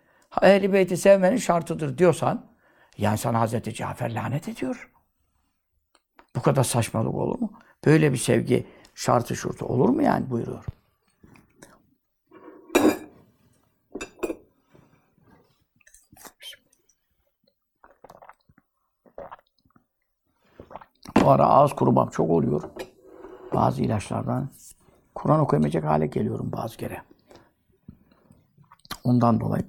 [0.43, 2.47] Ehl-i Beyt'i sevmenin şartıdır diyorsan,
[2.99, 4.92] yani sana Hazreti Cafer lanet ediyor.
[6.37, 7.53] Bu kadar saçmalık olur mu?
[7.87, 10.65] Böyle bir sevgi şartı şurtu olur mu yani buyuruyor.
[21.21, 22.63] Bu ara ağız kurumam çok oluyor.
[23.55, 24.49] Bazı ilaçlardan
[25.15, 27.03] Kur'an okuyamayacak hale geliyorum bazı kere.
[29.05, 29.65] Ondan dolayı.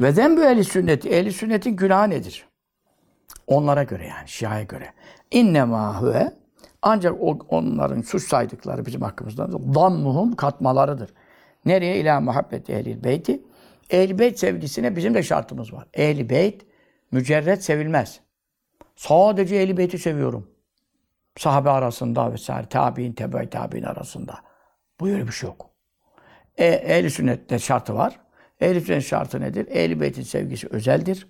[0.00, 1.08] Ve zembü ehli sünneti.
[1.08, 2.48] Ehli sünnetin günahı nedir?
[3.46, 4.92] Onlara göre yani, Şia'ya göre.
[5.30, 6.32] İnnemâ huve
[6.82, 7.14] ancak
[7.48, 11.14] onların suç saydıkları bizim hakkımızda dammuhum katmalarıdır.
[11.64, 12.00] Nereye?
[12.00, 13.42] İlâ muhabbet ehlil beyti.
[13.90, 15.86] Ehl-i beyt sevgisine bizim de şartımız var.
[15.94, 16.66] Ehl-i beyt
[17.12, 18.20] mücerret sevilmez.
[18.96, 20.50] Sadece ehl-i beyti seviyorum.
[21.36, 24.34] Sahabe arasında vesaire, tabi'in, tebe tabi'in arasında.
[25.00, 25.70] Bu öyle bir şey yok.
[26.56, 28.20] E, ehl-i sünnette şartı var.
[28.60, 29.66] Ehl-i sünnet şartı nedir?
[29.70, 31.28] Ehl-i beytin sevgisi özeldir.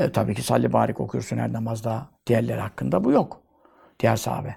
[0.00, 2.06] E, tabii ki salli barik okuyorsun her namazda.
[2.26, 3.40] Diğerleri hakkında bu yok.
[4.00, 4.56] Diğer sahabe.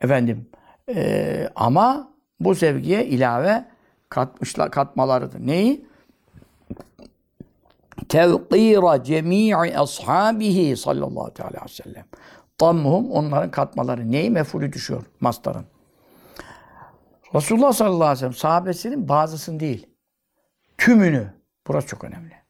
[0.00, 0.46] Efendim
[0.88, 3.64] e, ama bu sevgiye ilave
[4.08, 5.46] katmışlar, katmalarıdır.
[5.46, 5.86] Neyi?
[8.08, 12.04] Tevkira cemii ashabihi sallallahu aleyhi ve sellem.
[12.60, 14.12] Dammuhum onların katmaları.
[14.12, 15.64] Neyi mefulü düşüyor mastarın.
[17.34, 19.86] Resulullah sallallahu aleyhi ve sellem sahabesinin bazısını değil.
[20.78, 21.32] Tümünü.
[21.66, 22.41] Burası çok önemli.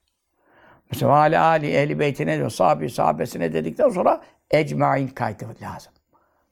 [0.93, 5.93] Mesela Ali Ali ehli beytine diyor, sahabi sahabesine dedikten sonra ecmain kaydı lazım.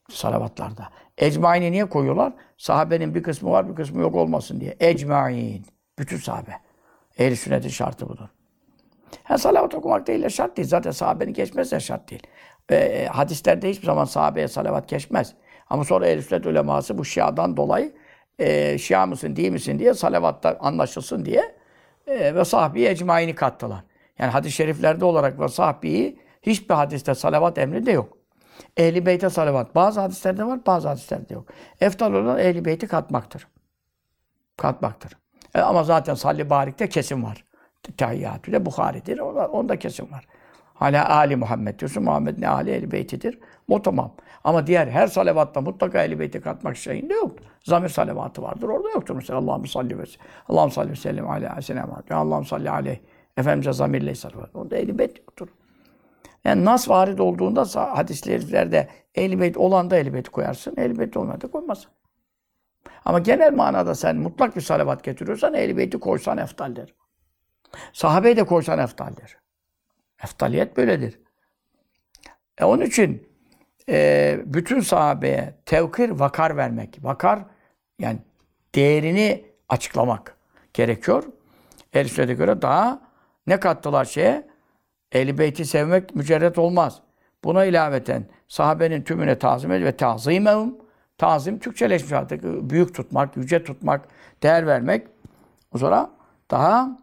[0.09, 0.89] Salavatlarda.
[1.17, 2.33] Ecmaini niye koyuyorlar?
[2.57, 4.75] Sahabenin bir kısmı var, bir kısmı yok olmasın diye.
[4.79, 5.65] Ecmain.
[5.99, 6.51] Bütün sahabe.
[7.17, 8.27] Ehl-i sünnetin şartı budur.
[9.23, 10.67] Ha, salavat okumak değil de şart değil.
[10.67, 12.23] Zaten sahabenin geçmezse şart değil.
[12.71, 15.33] E, hadislerde hiçbir zaman sahabeye salavat geçmez.
[15.69, 17.93] Ama sonra ehl-i sünnet uleması bu şiadan dolayı
[18.39, 21.55] e, şia mısın değil misin diye salavatta anlaşılsın diye
[22.07, 23.83] e, ve sahabi ecmaini kattılar.
[24.21, 28.17] Yani hadis-i şeriflerde olarak ve sahbiyi hiçbir hadiste salavat emri de yok.
[28.77, 29.75] Ehli beyte salavat.
[29.75, 31.45] Bazı hadislerde var, bazı hadislerde yok.
[31.81, 33.47] Eftal olan ehli beyti katmaktır.
[34.57, 35.17] Katmaktır.
[35.55, 37.43] E, ama zaten salli barikte kesim var.
[37.97, 39.19] Tehiyyatü de Bukhari'dir.
[39.19, 40.27] Onda, onda kesim var.
[40.73, 42.03] Hala Ali Muhammed diyorsun.
[42.03, 43.39] Muhammed ne Ali ehli beytidir.
[43.69, 44.11] O tamam.
[44.43, 47.31] Ama diğer her salavatta mutlaka ehli beyti katmak şeyinde yok.
[47.63, 48.69] Zamir salavatı vardır.
[48.69, 49.15] Orada yoktur.
[49.15, 50.03] Mesela Allah'ım salli ve
[50.49, 53.01] Allah'ım salli ve sellem aleyhi sellem Allah'ım salli aleyhi
[53.37, 54.55] Efendimiz'e zamirle salavat.
[54.55, 55.47] Orada ehli beyt yoktur.
[56.43, 60.73] Yani nas varid olduğunda hadislerde ehli beyt olan da ehli beyt koyarsın.
[60.77, 61.91] Ehli beyt olmayan da koymazsın.
[63.05, 66.95] Ama genel manada sen mutlak bir salavat getiriyorsan ehli beyti koysan eftaldir.
[67.93, 69.37] Sahabeyi de koysan eftaldir.
[70.23, 71.19] Eftaliyet böyledir.
[72.57, 73.27] E onun için
[73.89, 76.97] e, bütün sahabeye tevkir, vakar vermek.
[77.03, 77.45] Vakar
[77.99, 78.19] yani
[78.75, 80.37] değerini açıklamak
[80.73, 81.23] gerekiyor.
[81.93, 83.10] El göre daha
[83.51, 84.47] ne kattılar şeye?
[85.11, 87.01] Ehl-i Beyt'i sevmek mücerret olmaz.
[87.43, 90.75] Buna ilaveten sahabenin tümüne tazim ve tazimehum.
[91.17, 92.43] Tazim Türkçeleşmiş artık.
[92.43, 94.07] Büyük tutmak, yüce tutmak,
[94.43, 95.07] değer vermek.
[95.75, 96.09] O sonra
[96.51, 96.99] daha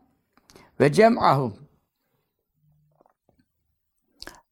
[0.80, 1.54] ve cem'ahum.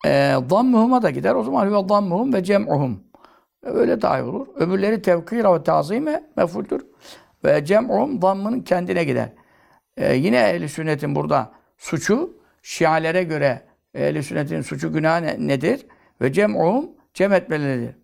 [0.06, 0.11] E,
[0.50, 1.35] dammuhum'a da gider.
[1.35, 3.00] O zaman ve dammuhum ve cem'uhum.
[3.62, 4.46] Öyle daha iyi olur.
[4.54, 6.87] Öbürleri tevkira ve tazime mefuldür.
[7.44, 9.32] Ve cem'uhum dammının kendine gider.
[9.96, 12.36] E, yine ehl sünnetin burada suçu
[12.66, 13.62] Şialere göre
[13.94, 15.86] ehl sünnetin suçu günah ne, nedir?
[16.20, 17.94] Ve cem'uhum cem etmeleridir.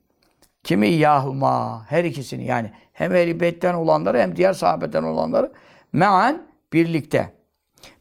[0.63, 5.53] Kimi yahuma her ikisini yani hem ehl beytten olanları hem diğer sahabeden olanları
[5.93, 7.33] me'an birlikte.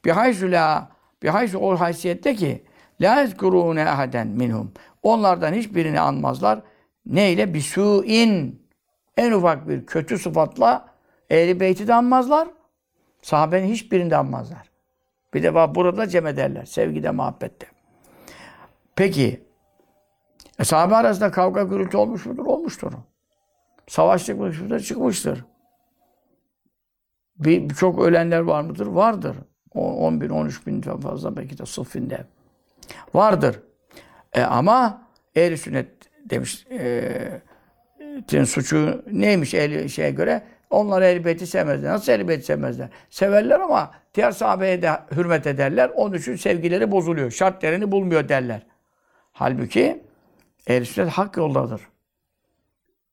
[0.06, 0.90] Bihaysu la
[1.24, 2.64] bihaysu o haysiyette ki
[3.02, 4.72] la ezkurune ahaden minhum.
[5.04, 6.60] Onlardan hiçbirini anmazlar.
[7.06, 7.54] Ne ile?
[7.54, 8.62] Bisu'in
[9.18, 10.86] en ufak bir kötü sıfatla
[11.30, 12.48] Ehl-i Beyt'i de anmazlar.
[13.22, 14.71] Sahabenin hiçbirini de anmazlar.
[15.34, 16.66] Bir defa burada cem ederler.
[16.66, 17.68] Sevgide, muhabbette.
[18.96, 19.44] Peki,
[20.60, 22.46] e, sahabe arasında kavga gürültü olmuş mudur?
[22.46, 22.94] Olmuştur.
[23.88, 24.80] Savaş çıkmış mıdır?
[24.80, 25.46] Çıkmıştır.
[27.40, 28.88] Bir, çok ölenler var mıdır?
[28.88, 29.38] Vardır.
[29.74, 32.26] O 10 bin, 13 binden fazla belki de sıffinde.
[33.14, 33.60] Vardır.
[34.34, 35.88] E, ama ehl sünnet
[36.26, 40.44] demiş e, suçu neymiş ehli şeye göre?
[40.72, 41.92] Onlar ehl beyti sevmezler.
[41.92, 42.90] Nasıl ehl beyti sevmezler?
[43.10, 45.92] Severler ama diğer sahabeye de hürmet ederler.
[45.96, 47.32] Onun için sevgileri bozuluyor.
[47.32, 48.62] Şartlarını bulmuyor derler.
[49.32, 50.04] Halbuki
[50.68, 51.82] ehl sünnet hak yoldadır.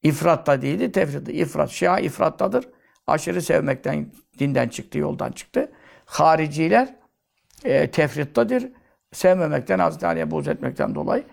[0.02, 1.32] İfratta değildi, tefritte.
[1.32, 2.68] İfrat, şia ifrattadır.
[3.06, 4.06] Aşırı sevmekten,
[4.38, 5.72] dinden çıktı, yoldan çıktı.
[6.04, 6.94] Hariciler
[7.64, 8.68] e, tefrittadır.
[9.12, 11.24] Sevmemekten, Hazreti Ali'ye buğz etmekten dolayı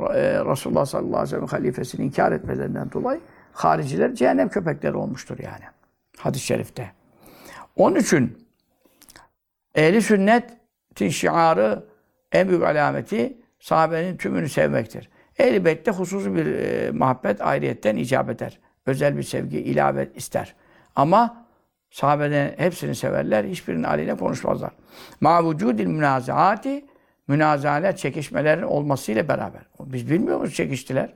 [0.00, 3.20] e, Resulullah sallallahu aleyhi ve sellem halifesini inkar etmelerinden dolayı
[3.52, 5.64] hariciler cehennem köpekleri olmuştur yani.
[6.18, 6.92] Hadis-i şerifte.
[7.76, 8.48] Onun için
[9.74, 11.84] ehli sünnetin şiarı
[12.32, 15.10] en büyük alameti sahabenin tümünü sevmektir.
[15.38, 18.58] Ehl-i hususi bir e, muhabbet ayrıyetten icap eder.
[18.86, 20.54] Özel bir sevgi ilave ister.
[20.96, 21.46] Ama
[21.90, 24.70] sahabeden hepsini severler, hiçbirinin aleyhine konuşmazlar.
[25.20, 26.84] Ma vücudil münazaati
[27.28, 29.62] münazaler, çekişmelerin olmasıyla beraber.
[29.80, 31.14] Biz bilmiyor muyuz çekiştiler?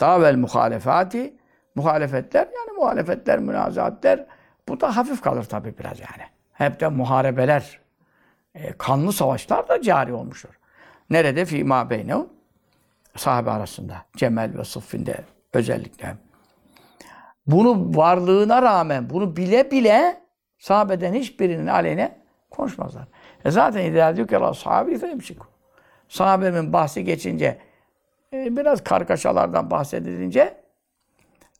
[0.00, 1.34] Davel muhalefati
[1.74, 4.26] muhalefetler yani muhalefetler, münazaatler
[4.68, 6.28] bu da hafif kalır tabii biraz yani.
[6.52, 7.80] Hep de muharebeler,
[8.54, 10.58] e, kanlı savaşlar da cari olmuştur.
[11.10, 11.44] Nerede?
[11.44, 12.28] Fîmâ beynehum
[13.16, 13.96] sahabe arasında.
[14.16, 16.16] Cemel ve Sıffin'de özellikle.
[17.46, 20.20] Bunu varlığına rağmen, bunu bile bile
[20.58, 22.18] sahabeden hiçbirinin aleyhine
[22.50, 23.04] konuşmazlar.
[23.44, 25.46] E zaten iddia diyor ki sahabi femşiku.
[26.08, 27.58] Sahabemin bahsi geçince,
[28.32, 30.60] e, biraz kargaşalardan bahsedilince,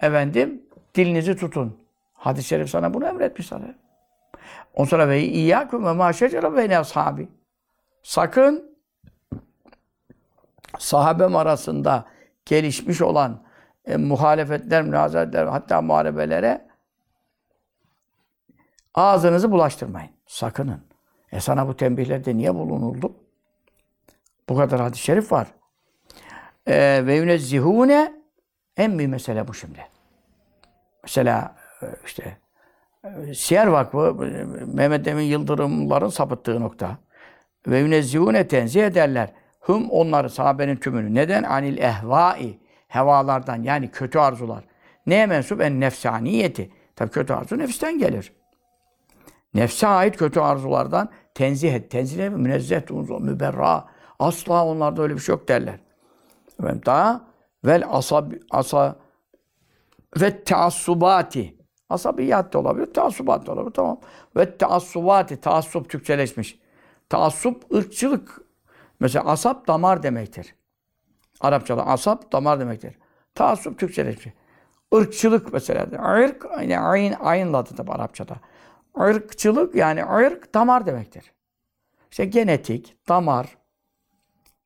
[0.00, 0.62] efendim
[0.94, 1.80] dilinizi tutun.
[2.14, 3.74] Hadis-i şerif sana bunu emretmiş sana.
[4.74, 7.28] On sonra ve iyyâküm ve mâ şecere beyne ashabi.
[8.02, 8.76] Sakın
[10.78, 12.04] sahabem arasında
[12.46, 13.42] gelişmiş olan
[13.84, 16.68] e, muhalefetler, münazaretler, hatta muharebelere
[18.94, 20.10] ağzınızı bulaştırmayın.
[20.26, 20.80] Sakının.
[21.32, 23.16] E sana bu tembihlerde niye bulunuldu?
[24.48, 25.46] Bu kadar hadis-i şerif var.
[26.66, 28.12] E, ve yunezzihune
[28.76, 29.86] en büyük mesele bu şimdi.
[31.02, 32.36] Mesela e, işte
[33.04, 34.14] e, Siyer Vakfı
[34.66, 36.98] Mehmet Emin Yıldırımların sapıttığı nokta.
[37.66, 39.32] Ve yunezzihune tenzih ederler.
[39.68, 41.14] Hüm onları sahabenin tümünü.
[41.14, 41.42] Neden?
[41.42, 42.58] Anil ehvai.
[42.88, 44.64] Hevalardan yani kötü arzular.
[45.06, 45.60] Neye mensup?
[45.60, 46.70] En nefsaniyeti.
[46.96, 48.32] Tabii kötü arzu nefisten gelir.
[49.54, 51.90] Nefse ait kötü arzulardan tenzih et.
[51.90, 53.84] Tenzih et, münezzeh, müberra.
[54.18, 55.80] Asla onlarda öyle bir şey yok derler.
[56.62, 57.26] Daha
[57.64, 58.96] vel asab, asa
[60.20, 61.60] ve taassubati.
[61.88, 63.74] Asabiyat da olabilir, taassubat da olabilir.
[63.74, 64.00] Tamam.
[64.36, 66.58] Ve taassubati, taassup Türkçeleşmiş.
[67.08, 68.40] Taassup, ırkçılık.
[69.00, 70.54] Mesela asap damar demektir.
[71.40, 72.98] Arapçada asap damar demektir.
[73.34, 74.34] Taassup Türkçeleşmiş.
[74.92, 75.86] Irkçılık mesela.
[76.24, 78.36] Irk, yani ayn, aynla tabi Arapçada.
[78.96, 81.32] Irkçılık yani ırk damar demektir.
[82.10, 83.59] İşte genetik, damar.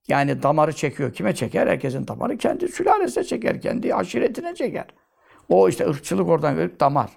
[0.09, 1.13] Yani damarı çekiyor.
[1.13, 1.67] Kime çeker?
[1.67, 3.61] Herkesin damarı kendi sülalesine çeker.
[3.61, 4.87] Kendi aşiretine çeker.
[5.49, 7.11] O işte ırkçılık oradan gelip damar.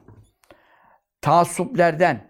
[1.21, 2.27] Taassuplerden.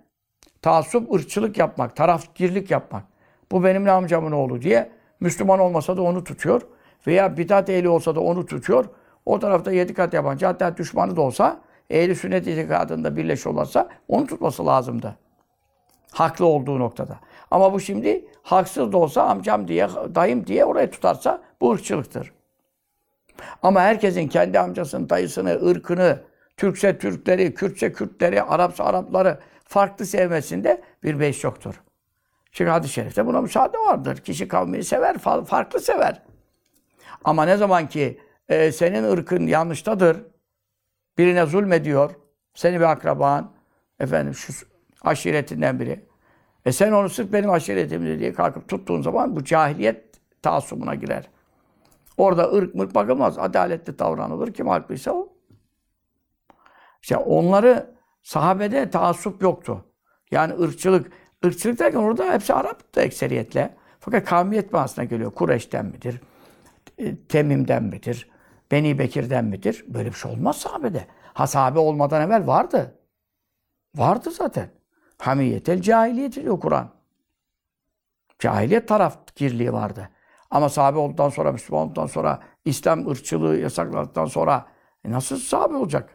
[0.62, 3.04] Taassup ırkçılık yapmak, tarafgirlik yapmak.
[3.52, 6.62] Bu benim amcamın oğlu diye Müslüman olmasa da onu tutuyor.
[7.08, 8.86] Veya bidat ehli olsa da onu tutuyor.
[9.26, 14.66] O tarafta yedi kat yabancı hatta düşmanı da olsa ehli sünnet itikadında birleşiyorlarsa onu tutması
[14.66, 15.18] lazımdı.
[16.12, 17.20] Haklı olduğu noktada.
[17.52, 22.34] Ama bu şimdi haksız da olsa amcam diye, dayım diye orayı tutarsa bu ırkçılıktır.
[23.64, 26.20] Ama herkesin kendi amcasının, dayısını, ırkını,
[26.58, 31.82] Türkse Türkleri, Kürtse Kürtleri, Arapsa Arapları farklı sevmesinde bir beş yoktur.
[32.52, 34.18] Çünkü hadis-i şerifte buna müsaade vardır.
[34.18, 36.22] Kişi kavmini sever, farklı sever.
[37.24, 40.18] Ama ne zaman ki e, senin ırkın yanlıştadır,
[41.18, 42.12] birine zulmediyor,
[42.54, 43.52] seni bir akraban,
[44.00, 44.54] efendim şu
[45.08, 46.06] aşiretinden biri.
[46.66, 50.06] E sen onu sırf benim aşiretimdir diye kalkıp tuttuğun zaman bu cahiliyet
[50.42, 51.30] taassubuna girer.
[52.18, 53.38] Orada ırk mırk bakılmaz.
[53.38, 54.54] Adaletli davranılır.
[54.54, 55.30] Kim haklıysa o.
[57.02, 59.86] İşte onları sahabede taassup yoktu.
[60.32, 61.12] Yani ırkçılık.
[61.44, 63.76] Irkçılık derken orada hepsi Arap da ekseriyetle.
[64.00, 65.32] Fakat kavmiyet manasına geliyor.
[65.32, 66.22] Kureş'ten midir?
[66.98, 68.30] E, Temim'den midir?
[68.72, 69.86] Beni Bekir'den midir?
[69.88, 71.08] Böyle bir şey olmaz sahabede.
[71.34, 72.96] Ha sahabe olmadan evvel vardı.
[73.96, 74.70] Vardı zaten.
[75.18, 76.90] Hamiyetel cahiliyeti diyor Kur'an.
[78.40, 80.10] Cahiliyet tarafgirliği vardı.
[80.52, 84.66] Ama sahabe olduktan sonra, Müslüman olduktan sonra, İslam ırkçılığı yasakladıktan sonra
[85.06, 86.14] e nasıl sahabe olacak?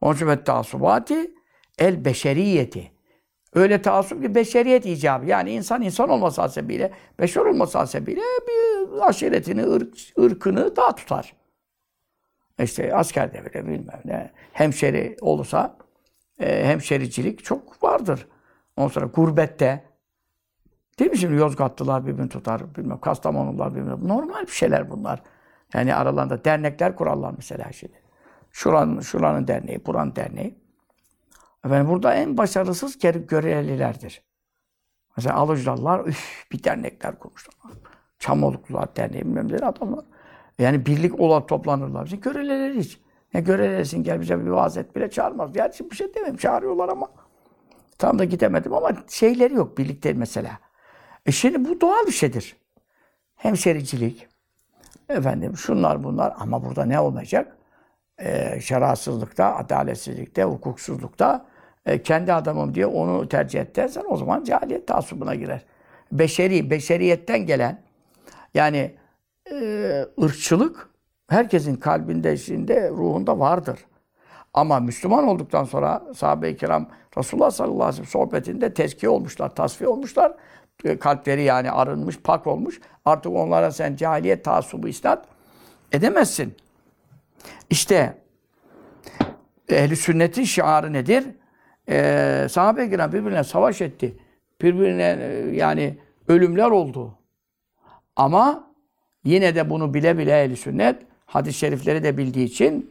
[0.00, 1.34] Onun için tasubati
[1.78, 2.92] el beşeriyeti.
[3.54, 5.26] Öyle taassup ki beşeriyet icabı.
[5.26, 11.34] Yani insan insan olması hasebiyle, beşer olması hasebiyle bir aşiretini, ırk, ırkını daha tutar.
[12.62, 14.30] İşte askerde bile bilmem ne.
[14.52, 15.76] Hemşeri olursa
[16.42, 18.28] e, hemşericilik çok vardır.
[18.76, 19.84] Ondan sonra gurbette
[20.98, 25.22] değil mi şimdi Yozgatlılar birbirini tutar, bilmem Kastamonular birbirini Normal bir şeyler bunlar.
[25.74, 28.02] Yani aralarında dernekler kurarlar mesela şimdi.
[28.50, 30.58] Şuranın, şuranın derneği, buranın derneği.
[31.64, 34.22] Efendim burada en başarısız görevlilerdir.
[35.16, 37.54] Mesela Alıcılar, üf bir dernekler kurmuşlar.
[38.18, 40.04] Çamoluklular Derneği bilmem adamlar.
[40.58, 42.06] Yani birlik olarak toplanırlar.
[42.06, 43.00] Şimdi görevliler hiç.
[43.34, 45.52] Ne görevlisin gel bize bir vaaz et bile çağırmaz.
[45.52, 47.08] Gerçi bir şey demem çağırıyorlar ama.
[47.98, 50.58] Tam da gidemedim ama şeyleri yok birlikte mesela.
[51.26, 52.56] E şimdi bu doğal bir şeydir.
[53.36, 54.28] Hemşericilik,
[55.08, 57.56] efendim şunlar bunlar ama burada ne olmayacak?
[58.20, 61.46] Ee, şerasızlıkta, adaletsizlikte, hukuksuzlukta
[61.86, 65.64] e, kendi adamım diye onu tercih et o zaman cahiliyet taassubuna girer.
[66.12, 67.82] Beşeri, beşeriyetten gelen
[68.54, 68.94] yani
[69.52, 70.91] e, ırkçılık
[71.32, 73.78] herkesin kalbinde, içinde, ruhunda vardır.
[74.54, 76.86] Ama Müslüman olduktan sonra sahabe-i kiram
[77.18, 80.34] Resulullah sallallahu aleyhi ve sellem sohbetinde tezkiye olmuşlar, tasfiye olmuşlar.
[80.84, 82.80] E, Kalpleri yani arınmış, pak olmuş.
[83.04, 85.26] Artık onlara sen cahiliyet taassubu isnat
[85.92, 86.54] edemezsin.
[87.70, 88.18] İşte
[89.68, 91.24] ehli sünnetin şiarı nedir?
[91.88, 94.16] Ee, sahabe-i kiram birbirine savaş etti.
[94.62, 97.18] Birbirine e, yani ölümler oldu.
[98.16, 98.70] Ama
[99.24, 102.90] yine de bunu bile bile ehli sünnet hadis-i şerifleri de bildiği için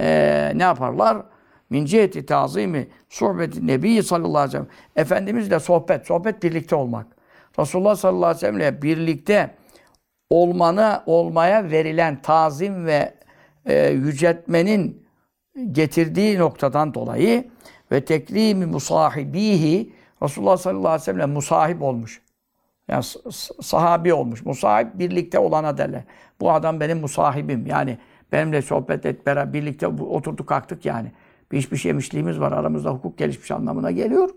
[0.00, 1.22] e, ne yaparlar?
[1.70, 4.68] Min ciheti tazimi sohbeti nebi sallallahu aleyhi ve sellem.
[4.96, 7.06] Efendimizle sohbet, sohbet birlikte olmak.
[7.58, 9.54] Resulullah sallallahu aleyhi ve sellemle birlikte
[10.30, 13.14] olmanı olmaya verilen tazim ve
[13.66, 15.06] e, yüceltmenin
[15.72, 17.44] getirdiği noktadan dolayı
[17.92, 22.22] ve teklimi musahibihi Resulullah sallallahu aleyhi ve sellem musahip olmuş.
[22.88, 23.04] Yani
[23.62, 24.44] sahabi olmuş.
[24.44, 26.02] Musahip birlikte olana derler.
[26.40, 27.66] Bu adam benim musahibim.
[27.66, 27.98] Yani
[28.32, 31.12] benimle sohbet et, beraber birlikte oturduk kalktık yani.
[31.52, 32.52] Bir iş bir şey yemişliğimiz var.
[32.52, 34.30] Aramızda hukuk gelişmiş anlamına geliyor.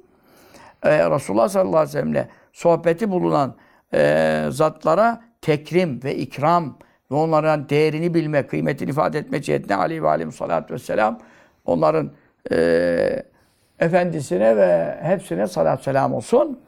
[0.83, 3.55] Ee, Resulullah sallallahu aleyhi ve sellem'le sohbeti bulunan
[3.93, 6.77] e, zatlara tekrim ve ikram
[7.11, 11.19] ve onların değerini bilme, kıymetini ifade etme cihetine aleyhi ve aleyhi salatu vesselam
[11.65, 12.11] onların
[12.51, 13.23] e,
[13.79, 16.59] efendisine ve hepsine salat selam olsun.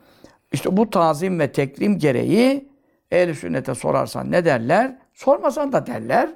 [0.51, 2.69] İşte bu tazim ve tekrim gereği
[3.11, 4.95] ehl sünnete sorarsan ne derler?
[5.15, 6.29] Sormasan da derler.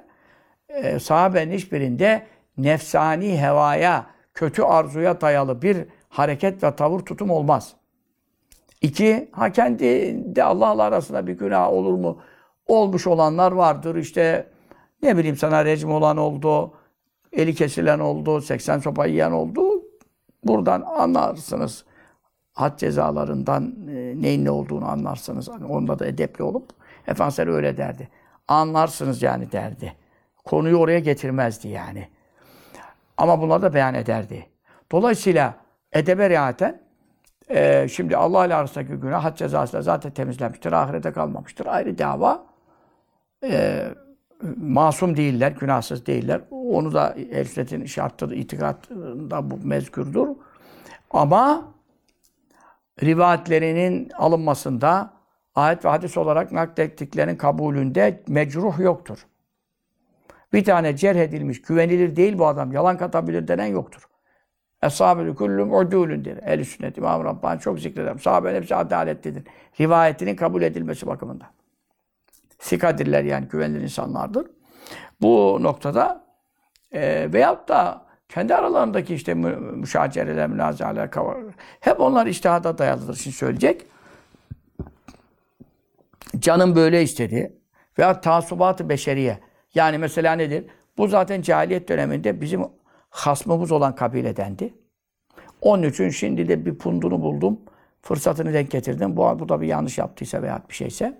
[0.68, 2.26] Ee, sahabenin hiçbirinde
[2.58, 7.72] nefsani hevaya, kötü arzuya dayalı bir hareket ve tavır tutum olmaz.
[8.80, 9.84] İki, ha kendi
[10.36, 12.18] de Allah'la arasında bir günah olur mu?
[12.66, 13.96] Olmuş olanlar vardır.
[13.96, 14.46] İşte
[15.02, 16.74] ne bileyim sana rejim olan oldu,
[17.32, 19.82] eli kesilen oldu, 80 sopa yiyen oldu.
[20.44, 21.84] Buradan anlarsınız.
[22.52, 25.48] Had cezalarından e, neyin ne olduğunu anlarsınız.
[25.48, 26.70] Hani onda da edepli olup
[27.06, 28.08] Efendimiz öyle derdi.
[28.50, 29.94] Anlarsınız yani derdi.
[30.44, 32.08] Konuyu oraya getirmezdi yani.
[33.16, 34.46] Ama bunları da beyan ederdi.
[34.92, 35.54] Dolayısıyla
[35.92, 36.82] edebe riayetten
[37.50, 40.72] e, şimdi Allah ile arasındaki günah had cezası da zaten temizlenmiştir.
[40.72, 41.66] Ahirete kalmamıştır.
[41.66, 42.46] Ayrı dava.
[43.44, 43.84] E,
[44.56, 46.40] masum değiller, günahsız değiller.
[46.50, 50.28] Onu da el sünnetin şartı, itikadında bu mezkurdur.
[51.10, 51.72] Ama
[53.02, 55.19] rivayetlerinin alınmasında
[55.60, 59.26] ayet ve hadis olarak naklettiklerinin kabulünde mecruh yoktur.
[60.52, 64.02] Bir tane cerh edilmiş, güvenilir değil bu adam, yalan katabilir denen yoktur.
[64.82, 66.38] Eshab-ı kullum udulündür.
[66.42, 68.18] Ehl-i sünnet İmam Rabbani çok zikreder.
[68.18, 69.44] Sahabenin hepsi adaletlidir.
[69.80, 71.48] Rivayetinin kabul edilmesi bakımından.
[72.58, 74.46] Sikadirler yani güvenilir insanlardır.
[75.20, 76.24] Bu noktada
[76.92, 81.36] e, veyahut da kendi aralarındaki işte mü- müşacereler, münazareler, kava-
[81.80, 83.14] hep onlar iştihada dayalıdır.
[83.14, 83.86] Şimdi söyleyecek.
[86.38, 87.56] Canım böyle istedi.
[87.98, 89.38] Veya tasubat-ı beşeriye.
[89.74, 90.64] Yani mesela nedir?
[90.98, 92.62] Bu zaten cahiliyet döneminde bizim
[93.10, 94.74] hasmımız olan kabiledendi.
[95.60, 97.60] Onun için şimdi de bir pundunu buldum.
[98.02, 99.16] Fırsatını denk getirdim.
[99.16, 101.18] Bu, bu da bir yanlış yaptıysa veya bir şeyse.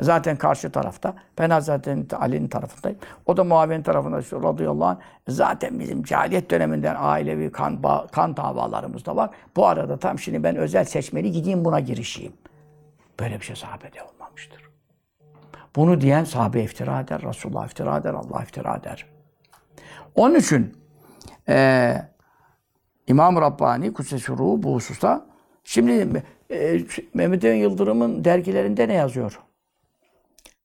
[0.00, 1.14] Zaten karşı tarafta.
[1.38, 2.98] Ben Hazreti Ali'nin tarafındayım.
[3.26, 4.98] O da Muaviye'nin tarafında işte radıyallahu anh.
[5.28, 7.82] Zaten bizim cahiliyet döneminden ailevi kan,
[8.12, 9.30] kan davalarımız da var.
[9.56, 12.32] Bu arada tam şimdi ben özel seçmeli gideyim buna girişeyim.
[13.20, 14.70] Böyle bir şey sahabede olmamıştır.
[15.76, 19.06] Bunu diyen sahabe iftira eder, Resulullah iftira eder, Allah iftira eder.
[20.14, 20.76] Onun için
[21.48, 22.08] eee
[23.06, 25.26] İmam Rabbani Kudsesi bu hususta
[25.64, 26.80] şimdi e,
[27.14, 29.40] Mehmet Emin Yıldırım'ın dergilerinde ne yazıyor?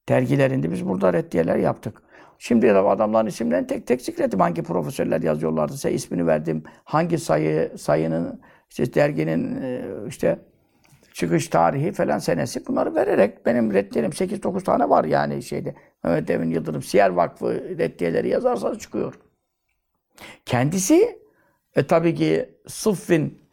[0.10, 2.04] Dergilerinde biz burada reddiyeler yaptık.
[2.40, 4.40] Şimdi de adamların isimlerini tek tek zikrettim.
[4.40, 6.64] Hangi profesörler yazıyorlardı, size ismini verdim.
[6.84, 10.40] Hangi sayı, sayının, işte derginin e, işte
[11.14, 15.76] çıkış tarihi falan senesi bunları vererek benim reddiyelim 8-9 tane var yani şeyde.
[16.04, 19.20] Mehmet Emin Yıldırım Siyer Vakfı reddiyeleri yazarsanız çıkıyor.
[20.46, 21.20] Kendisi
[21.76, 23.44] e, tabii ki Sıffin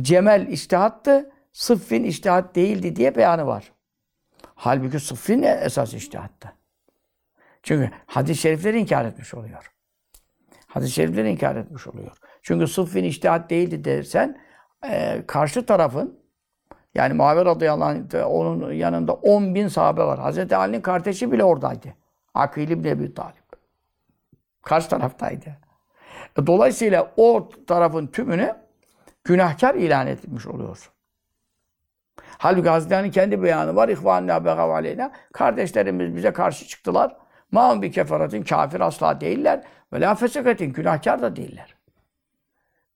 [0.00, 3.72] Cemel iştihattı, Sıffin iştihat değildi diye beyanı var.
[4.54, 6.52] Halbuki Sıffin esas iştihattı.
[7.62, 9.70] Çünkü hadis-i şerifleri inkar etmiş oluyor.
[10.66, 12.16] Hadis-i şerifleri inkar etmiş oluyor.
[12.42, 14.40] Çünkü Sıffin iştihat değildi dersen
[14.88, 16.23] e, karşı tarafın
[16.94, 20.18] yani Muaviye radıyallahu anh, onun yanında 10 bin sahabe var.
[20.18, 21.88] Hazreti Ali'nin kardeşi bile oradaydı.
[22.34, 23.34] Akil ibn Ebi Talib.
[24.62, 25.56] Karşı taraftaydı.
[26.38, 28.56] E, Dolayısıyla o tarafın tümünü
[29.24, 30.92] günahkar ilan etmiş oluyorsun.
[32.38, 33.88] Halbuki Hazreti Ali'nin kendi beyanı var.
[33.88, 35.12] İhvanna begav aleyna.
[35.32, 37.16] Kardeşlerimiz bize karşı çıktılar.
[37.52, 39.62] Ma'un bir keferatin kafir asla değiller.
[39.92, 41.74] Ve la fesekatin günahkar da değiller.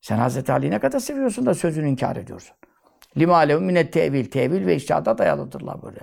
[0.00, 2.56] Sen Hazreti Ali'yi ne kadar seviyorsun da sözünü inkar ediyorsun.
[3.18, 4.24] Lima alevun minet tevil.
[4.24, 6.00] Tevil ve iştihada dayalıdırlar böyle.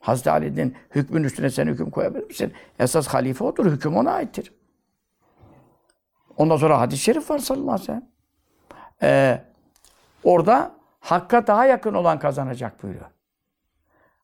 [0.00, 2.52] Hazreti Ali'nin hükmün üstüne sen hüküm koyabilir misin?
[2.78, 3.66] Esas halife odur.
[3.66, 4.52] Hüküm ona aittir.
[6.36, 8.02] Ondan sonra hadis-i şerif var sallallahu aleyhi ve.
[9.02, 9.42] Ee,
[10.24, 10.74] orada
[11.04, 13.06] Hakka daha yakın olan kazanacak buyuruyor.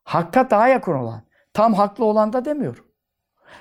[0.04, 1.22] Hakka daha yakın olan.
[1.54, 2.84] Tam haklı olan da demiyor.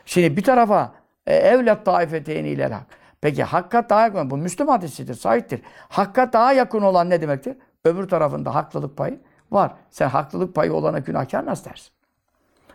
[0.05, 0.93] Şimdi bir tarafa
[1.25, 2.85] e, evlat taifeteyni ile hak.
[3.21, 5.61] Peki hakka daha yakın, bu Müslüm hadisidir, sahiptir.
[5.89, 7.57] Hakka daha yakın olan ne demektir?
[7.83, 9.19] Öbür tarafında haklılık payı
[9.51, 9.73] var.
[9.89, 11.91] Sen haklılık payı olana günahkar nasıl dersin?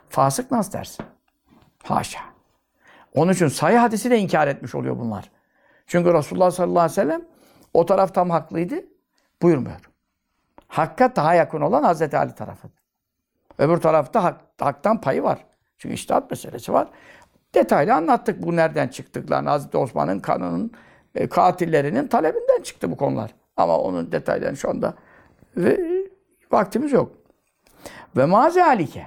[0.08, 1.06] Fasık nasıl dersin?
[1.82, 2.20] Haşa.
[3.14, 5.30] Onun için sayı hadisi de inkar etmiş oluyor bunlar.
[5.86, 7.24] Çünkü Resulullah sallallahu aleyhi ve sellem
[7.74, 8.74] o taraf tam haklıydı.
[9.42, 9.80] Buyurmuyor.
[10.68, 12.68] Hakka daha yakın olan Hazreti Ali tarafı.
[13.58, 15.44] Öbür tarafta hak, haktan payı var.
[15.78, 16.88] Çünkü iştihat meselesi var.
[17.54, 19.48] Detaylı anlattık bu nereden çıktıklarını.
[19.48, 20.72] Hazreti Osman'ın kanının
[21.14, 23.34] e, katillerinin talebinden çıktı bu konular.
[23.56, 24.94] Ama onun detaylarını şu anda
[25.56, 25.80] ve,
[26.50, 27.12] vaktimiz yok.
[28.16, 29.06] Ve mazalike.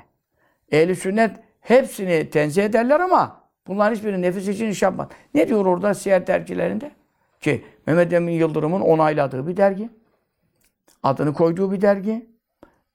[0.72, 1.32] Ehli sünnet
[1.62, 5.08] hepsini tenzih ederler ama bunların hiçbiri nefis için iş yapmaz.
[5.34, 6.92] Ne diyor orada siyer dergilerinde?
[7.42, 9.90] Ki Mehmet Emin Yıldırım'ın onayladığı bir dergi.
[11.04, 12.30] Adını koyduğu bir dergi.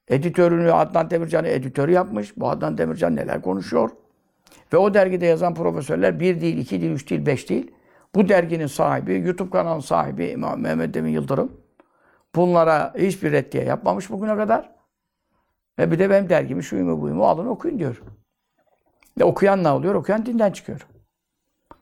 [0.07, 2.37] Editörünü Adnan Demircan'ı editörü yapmış.
[2.37, 3.89] Bu Adnan Demircan neler konuşuyor.
[4.73, 7.71] Ve o dergide yazan profesörler bir değil, iki değil, üç değil, beş değil.
[8.15, 11.51] Bu derginin sahibi, YouTube kanalının sahibi İmam Mehmet Emin Yıldırım.
[12.35, 14.69] Bunlara hiçbir reddiye yapmamış bugüne kadar.
[15.79, 18.03] Ve bir de benim dergimi, şuyumu buyumu alın okuyun diyor.
[19.19, 19.95] Ve okuyan ne oluyor?
[19.95, 20.87] Okuyan dinden çıkıyor.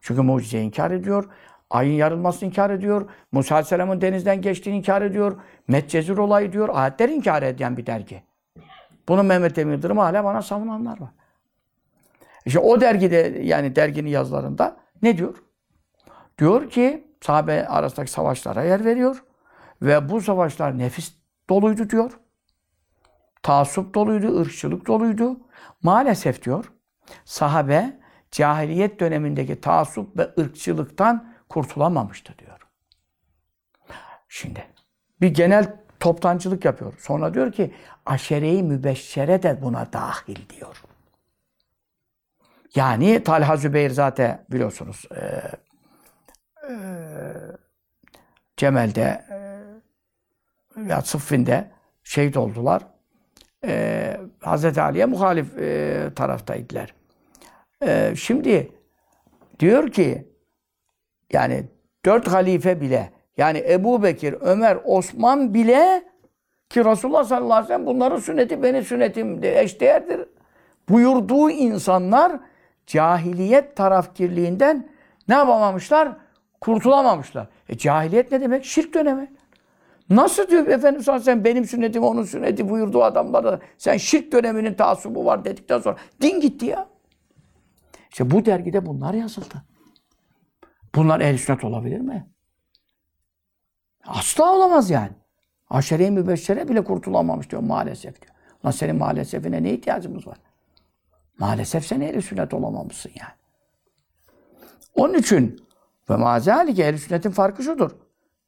[0.01, 1.29] Çünkü mucizeyi inkar ediyor.
[1.69, 3.09] Ayın yarılmasını inkar ediyor.
[3.31, 5.39] Musa Aleyhisselam'ın denizden geçtiğini inkar ediyor.
[5.67, 6.69] Medcezir olayı diyor.
[6.73, 8.23] Ayetleri inkar eden bir dergi.
[9.07, 11.09] Bunu Mehmet Emin Yıldırım hala bana savunanlar var.
[12.45, 15.35] İşte o dergide yani derginin yazılarında ne diyor?
[16.41, 19.23] Diyor ki sahabe arasındaki savaşlara yer veriyor.
[19.81, 21.13] Ve bu savaşlar nefis
[21.49, 22.11] doluydu diyor.
[23.43, 25.39] Taassup doluydu, ırkçılık doluydu.
[25.83, 26.71] Maalesef diyor
[27.25, 27.99] sahabe
[28.31, 32.59] cahiliyet dönemindeki taassup ve ırkçılıktan kurtulamamıştı diyor.
[34.29, 34.65] Şimdi
[35.21, 36.93] bir genel toptancılık yapıyor.
[36.99, 37.73] Sonra diyor ki
[38.05, 40.83] aşere-i mübeşşere de buna dahil diyor.
[42.75, 45.41] Yani Talha Zübeyir zaten biliyorsunuz e,
[48.57, 49.41] Cemel'de e,
[50.89, 51.71] ya Sıffin'de
[52.03, 52.87] şehit oldular.
[53.65, 56.93] E, Hazreti Ali'ye muhalif e, taraftaydılar.
[57.85, 58.71] E, şimdi
[59.59, 60.27] diyor ki
[61.33, 61.65] yani
[62.05, 66.03] dört halife bile yani Ebu Bekir, Ömer, Osman bile
[66.69, 70.25] ki Resulullah sallallahu aleyhi ve sellem bunların sünneti benim sünnetim eşdeğerdir.
[70.89, 72.39] Buyurduğu insanlar
[72.87, 74.89] cahiliyet tarafkirliğinden
[75.27, 76.11] ne yapamamışlar?
[76.61, 77.47] Kurtulamamışlar.
[77.69, 78.65] E cahiliyet ne demek?
[78.65, 79.31] Şirk dönemi.
[80.09, 85.25] Nasıl diyor aleyhi ve sellem benim sünnetim onun sünneti buyurduğu adamlara sen şirk döneminin taassubu
[85.25, 86.87] var dedikten sonra din gitti ya.
[88.11, 89.63] İşte bu dergide bunlar yazıldı.
[90.95, 92.27] Bunlar ehl sünnet olabilir mi?
[94.05, 95.11] Asla olamaz yani.
[95.69, 98.33] Aşere-i mübeşşere bile kurtulamamış diyor maalesef diyor.
[98.65, 100.37] Lan senin maalesefine ne ihtiyacımız var?
[101.37, 103.33] Maalesef sen ehl sünnet olamamışsın yani.
[104.95, 105.70] Onun için
[106.11, 107.91] ve mazalike ehl sünnetin farkı şudur.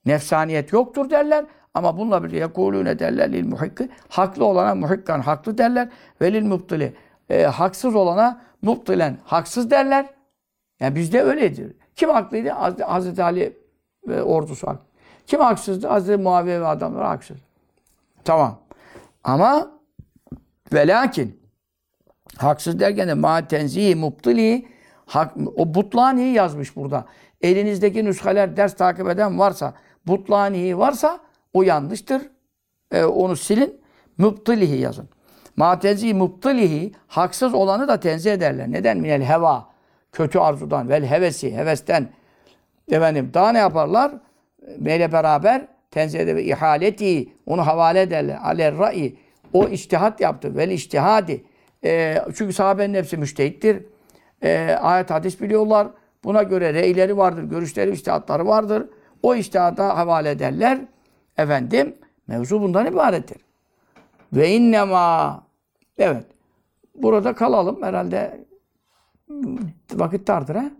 [0.05, 3.89] Nefsaniyet yoktur derler ama bununla birlikte yekulune derler lil muhikki.
[4.09, 5.89] Haklı olana muhikkan haklı derler
[6.21, 6.93] ve lil mubtili.
[7.29, 10.05] E, haksız olana mubtilen haksız derler.
[10.79, 11.73] Yani bizde öyledir.
[11.95, 12.49] Kim haklıydı?
[12.83, 13.57] Hazreti Ali
[14.07, 14.85] ve ordusu haklı.
[15.27, 15.87] Kim haksızdı?
[15.87, 17.37] Hazreti Muaviye ve adamlar haksız.
[18.23, 18.59] Tamam.
[19.23, 19.71] Ama
[20.73, 21.39] ve lakin
[22.37, 24.73] haksız derken de ma tenzihi mubtili
[25.05, 27.05] Hak, o Butlani'yi yazmış burada.
[27.43, 29.73] Elinizdeki nüshaler ders takip eden varsa,
[30.07, 31.19] Butlani'yi varsa
[31.53, 32.21] o yanlıştır.
[32.91, 33.83] Ee, onu silin.
[34.17, 35.09] Müptilihi yazın.
[35.55, 38.71] Matezi müptilihi haksız olanı da tenzih ederler.
[38.71, 38.97] Neden?
[38.97, 39.69] Minel heva.
[40.11, 42.09] Kötü arzudan vel hevesi, hevesten.
[42.91, 44.11] Efendim daha ne yaparlar?
[44.79, 48.37] Meyle beraber tenzih eder ihaleti onu havale ederler.
[48.43, 49.15] Aler ra'i
[49.53, 50.57] o iştihat yaptı.
[50.57, 51.43] Vel iştihadi.
[51.83, 53.85] Ee, çünkü sahabenin hepsi müştehittir.
[54.43, 55.87] Ee, ayet hadis biliyorlar.
[56.23, 58.89] Buna göre reyleri vardır, görüşleri, iştihatları vardır.
[59.23, 60.79] O iştihata havale ederler.
[61.37, 61.95] Efendim,
[62.27, 63.37] mevzu bundan ibarettir.
[64.33, 65.43] Ve innema
[65.97, 66.25] evet.
[66.95, 68.45] Burada kalalım herhalde
[69.93, 70.71] vakit dardır ha?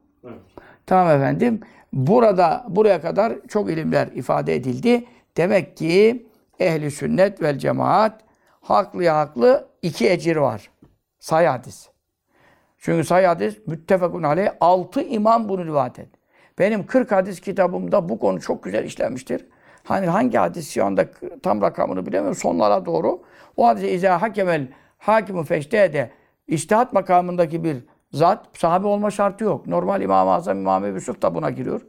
[0.86, 1.60] Tamam efendim.
[1.94, 5.06] Burada buraya kadar çok ilimler ifade edildi.
[5.38, 6.28] Demek ki
[6.60, 8.22] ehli sünnet vel cemaat
[8.62, 10.70] haklıya haklı iki ecir var.
[11.20, 11.93] Say hadis.
[12.84, 16.20] Çünkü say hadis müttefakun aleyh altı imam bunu rivayet etti.
[16.60, 19.46] Benim 40 hadis kitabımda bu konu çok güzel işlenmiştir.
[19.84, 21.06] Hani hangi hadis şu anda
[21.44, 22.36] tam rakamını bilemiyorum.
[22.36, 23.22] Sonlara doğru.
[23.58, 24.68] O hadise izâ hakemel
[24.98, 26.10] hakimu feştehede
[26.48, 27.78] iştihat makamındaki bir
[28.12, 29.68] zat sahabe olma şartı yok.
[29.68, 31.82] Normal İmam-ı Azam İmam Ebu Yusuf da buna giriyor.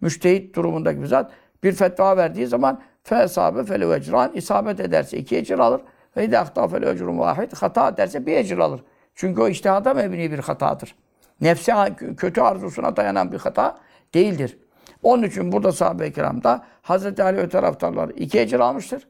[0.00, 1.32] Müştehit durumundaki bir zat
[1.62, 5.80] bir fetva verdiği zaman fe sahabe fele ecran isabet ederse iki ecir alır.
[6.16, 8.80] Ve de ahta fele ecrun vahid hata ederse bir ecir alır.
[9.14, 10.94] Çünkü o iştihada mebni bir hatadır.
[11.40, 11.74] Nefse
[12.16, 13.78] kötü arzusuna dayanan bir hata
[14.14, 14.58] değildir.
[15.02, 19.08] Onun için burada sahabe-i kiramda Hazreti Ali ve taraftarları iki ecir almıştır.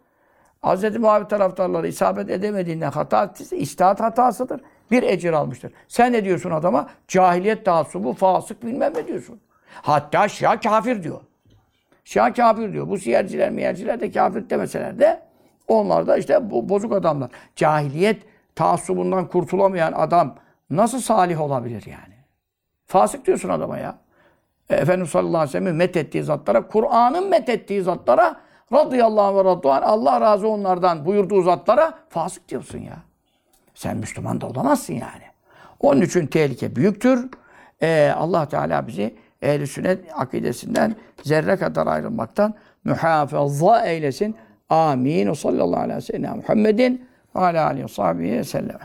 [0.62, 4.60] Hazreti Muaviye taraftarları isabet edemediğinden hata ettiyse iştihat hatasıdır.
[4.90, 5.72] Bir ecir almıştır.
[5.88, 6.88] Sen ne diyorsun adama?
[7.08, 9.40] Cahiliyet taassubu, fasık bilmem ne diyorsun.
[9.82, 11.20] Hatta Şia kafir diyor.
[12.04, 12.88] Şia kafir diyor.
[12.88, 15.22] Bu siyerciler miyerciler de kafir demeseler de
[15.68, 17.30] onlar da işte bu bozuk adamlar.
[17.56, 18.22] Cahiliyet
[18.54, 20.34] taassubundan kurtulamayan adam
[20.70, 22.14] nasıl salih olabilir yani?
[22.86, 23.98] Fasık diyorsun adama ya.
[24.70, 28.36] E, Efendimiz sallallahu aleyhi ve sellem'in methettiği zatlara, Kur'an'ın methettiği zatlara
[28.72, 32.96] radıyallahu ve radduan Allah razı onlardan buyurduğu zatlara fasık diyorsun ya.
[33.74, 35.22] Sen Müslüman da olamazsın yani.
[35.80, 37.28] Onun için tehlike büyüktür.
[37.82, 44.36] Ee, Allah Teala bizi ehl sünnet akidesinden zerre kadar ayrılmaktan muhafaza eylesin.
[44.70, 45.26] Amin.
[45.26, 47.82] O sallallahu aleyhi ve sellem Muhammedin ve aleyhi
[48.38, 48.78] ve sellem.